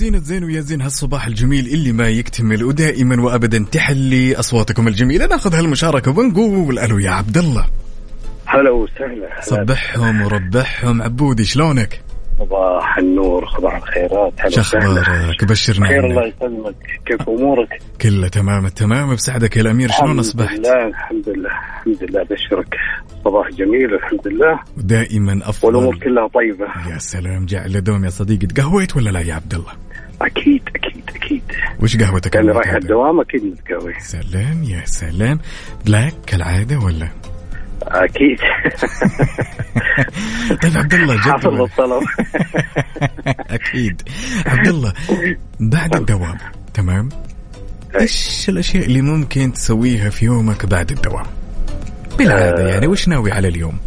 زينة 0.08 0.18
زين 0.18 0.44
ويا 0.44 0.60
زين 0.60 0.80
هالصباح 0.80 1.26
الجميل 1.26 1.66
اللي 1.66 1.92
ما 1.92 2.08
يكتمل 2.08 2.64
ودائما 2.64 3.22
وابدا. 3.22 3.64
تحلي 3.72 4.34
أصواتكم 4.34 4.88
الجميلة. 4.88 5.26
ناخذ 5.26 5.54
هالمشاركة 5.54 6.18
ونقول 6.18 6.78
ألو 6.78 6.98
يا 6.98 7.10
عبد 7.10 7.38
الله 7.38 7.66
هلا 8.46 8.70
وسهلا. 8.70 9.26
هلا. 9.32 9.40
صبحهم 9.40 10.22
وربحهم. 10.22 11.02
عبودي 11.02 11.44
شلونك؟ 11.44 12.00
صباح 12.38 12.98
النور 12.98 13.48
صباح 13.58 13.76
الخيرات. 13.76 14.32
شو. 14.48 14.60
أخبارك؟ 14.60 15.44
بشرنا 15.44 15.88
خير 15.88 16.06
الله 16.06 16.26
يسلمك. 16.26 16.74
كيف 17.06 17.28
أمورك؟ 17.28 17.82
كله 18.00 18.28
تمام 18.28 18.66
التمام 18.66 19.14
بسعدك 19.14 19.56
يا 19.56 19.62
الأمير. 19.62 19.90
شلون 19.90 20.04
الحمد 20.04 20.18
أصبحت؟ 20.18 20.58
لله 20.58 20.86
الحمد 20.86 21.28
لله. 21.28 21.50
الحمد 21.50 22.10
لله 22.10 22.22
بشرك. 22.22 22.74
صباح 23.24 23.48
جميل 23.50 23.94
الحمد 23.94 24.28
لله. 24.28 24.60
دائما 24.76 25.32
والأمور 25.62 25.94
افضل 25.94 26.04
كلها 26.04 26.28
طيبة. 26.28 26.92
يا 26.94 26.98
سلام 26.98 27.46
جعل 27.46 27.84
دوم 27.84 28.04
يا 28.04 28.10
صديقي. 28.10 28.46
تقهويت 28.46 28.96
ولا 28.96 29.10
لا 29.10 29.20
يا 29.20 29.34
عبد 29.34 29.54
الله 29.54 29.87
أكيد 30.22 30.62
أكيد 30.76 31.10
أكيد. 31.16 31.42
وش 31.80 31.96
قهوتك 31.96 32.34
يعني 32.34 32.50
المعتادة؟ 32.50 32.70
رايح 32.72 32.82
الدوام 32.82 33.20
أكيد 33.20 33.44
متقوي 33.44 33.94
سلام 34.00 34.64
يا 34.64 34.82
سلام. 34.84 35.40
بلاك 35.86 36.14
كالعادة 36.26 36.78
ولا؟ 36.78 37.08
أكيد. 37.82 38.38
طيب 40.62 40.76
عبد 40.78 40.94
الله 40.94 41.18
حافظ 41.18 41.60
الطلب 41.60 42.02
أكيد. 43.56 44.02
عبد 44.46 44.66
الله 44.68 44.92
بعد 45.60 45.94
الدوام 45.96 46.38
تمام؟ 46.74 47.08
إيش 48.00 48.48
الأشياء 48.48 48.84
اللي 48.84 49.02
ممكن 49.02 49.52
تسويها 49.52 50.10
في 50.10 50.24
يومك 50.24 50.66
بعد 50.66 50.90
الدوام؟ 50.90 51.26
بالعادة 52.18 52.64
آه. 52.64 52.68
يعني 52.68 52.86
وش 52.86 53.08
ناوي 53.08 53.32
على 53.32 53.48
اليوم؟ 53.48 53.78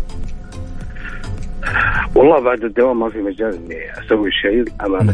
والله 2.22 2.43
بعد 2.43 2.63
الدوام 2.63 2.99
ما 2.99 3.09
في 3.09 3.17
مجال 3.17 3.53
إني 3.53 3.91
أسوي 4.05 4.32
شيء 4.32 4.65
أمانة. 4.86 5.11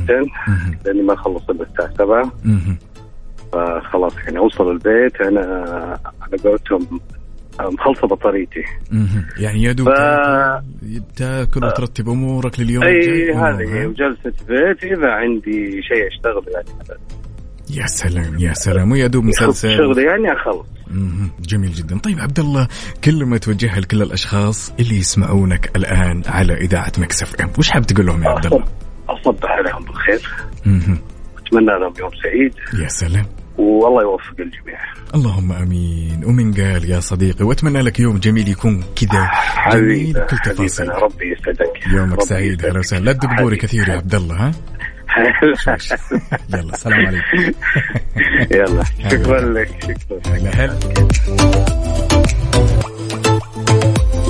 لأني 0.86 1.02
ما 1.02 1.16
خلص 1.16 1.50
إلا 1.50 1.64
الساعة 1.64 1.94
7 1.98 2.32
مهم. 2.46 2.78
فخلاص 3.54 4.18
يعني 4.18 4.38
أوصل 4.38 4.72
البيت 4.72 5.22
أنا 5.22 5.42
على 6.22 6.38
قولتهم 6.44 7.00
مخلصة 7.60 8.08
بطاريتي. 8.08 8.64
يعني 9.40 9.64
يا 9.64 9.72
دوب 9.72 9.88
ف- 9.90 9.92
تاكل- 11.16 11.66
وترتب 11.66 12.10
أمورك 12.10 12.60
لليوم 12.60 12.84
إي 12.84 13.32
هذه؟ 13.34 13.88
وجلسة 13.88 14.34
بيت 14.50 14.84
إذا 14.84 15.12
عندي 15.12 15.82
شيء 15.82 16.08
أشتغل 16.08 16.44
يعني 16.54 16.68
يا 17.70 17.88
سلام 17.88 18.40
يا 18.40 18.54
سلام 18.54 18.92
ويا 18.92 19.08
دوب 19.08 19.24
مسلسل. 19.24 19.78
شغلي 19.78 20.04
يعني 20.04 20.34
اخلص. 20.34 20.66
جميل 21.40 21.72
جدا. 21.72 21.98
طيب 21.98 22.20
عبد 22.20 22.40
الله 22.40 22.68
كلمة 23.04 23.38
توجهها 23.38 23.80
لكل 23.80 24.02
الأشخاص 24.02 24.74
اللي 24.80 24.98
يسمعونك 24.98 25.72
الآن 25.76 26.22
على 26.28 26.54
إذاعة 26.54 26.92
مكسف 26.98 27.36
أم 27.42 27.50
وش 27.58 27.70
حاب 27.70 27.86
تقول 27.86 28.06
لهم 28.06 28.24
يا 28.24 28.30
عبد 28.30 28.46
الله؟ 28.46 28.64
اصبح 29.10 29.50
عليهم 29.50 29.86
بالخير. 29.86 30.30
مهم. 30.66 31.00
أتمنى 31.38 31.66
لهم 31.66 31.94
يوم 32.00 32.12
سعيد. 32.24 32.82
يا 32.84 32.88
سلام. 32.88 33.26
والله 33.58 34.02
يوفق 34.02 34.36
الجميع. 34.40 34.80
اللهم 35.16 35.52
آمين. 35.52 36.26
ومن 36.26 36.54
قال 36.54 36.90
يا 36.90 37.00
صديقي 37.00 37.46
وأتمنى 37.46 37.82
لك 37.82 38.00
يوم 38.00 38.18
جميل 38.18 38.48
يكون 38.48 38.84
كذا 38.96 39.10
جميل 39.10 39.30
حبيبي 39.34 40.14
كل 40.14 40.38
تفاصيل 40.38 40.86
حبيبنا 40.86 41.06
ربي 41.06 41.32
يسعدك. 41.32 41.88
يومك 41.94 42.22
سعيد 42.22 42.66
هلا 42.66 42.80
يسعدك. 42.80 42.80
وسهلا. 42.80 43.06
لا 43.06 43.14
تدق 43.14 43.54
كثير 43.54 43.90
يا 43.90 43.94
عبد 43.94 44.16
الله 44.16 44.36
ها. 44.36 44.52
يلا 46.54 46.76
سلام 46.76 47.06
عليكم. 47.06 47.54
يلا 48.52 48.84
شكرا 49.12 49.42
لك 49.42 49.70
شكرا. 49.84 50.34
هلا 50.36 50.50
هلا 50.50 51.77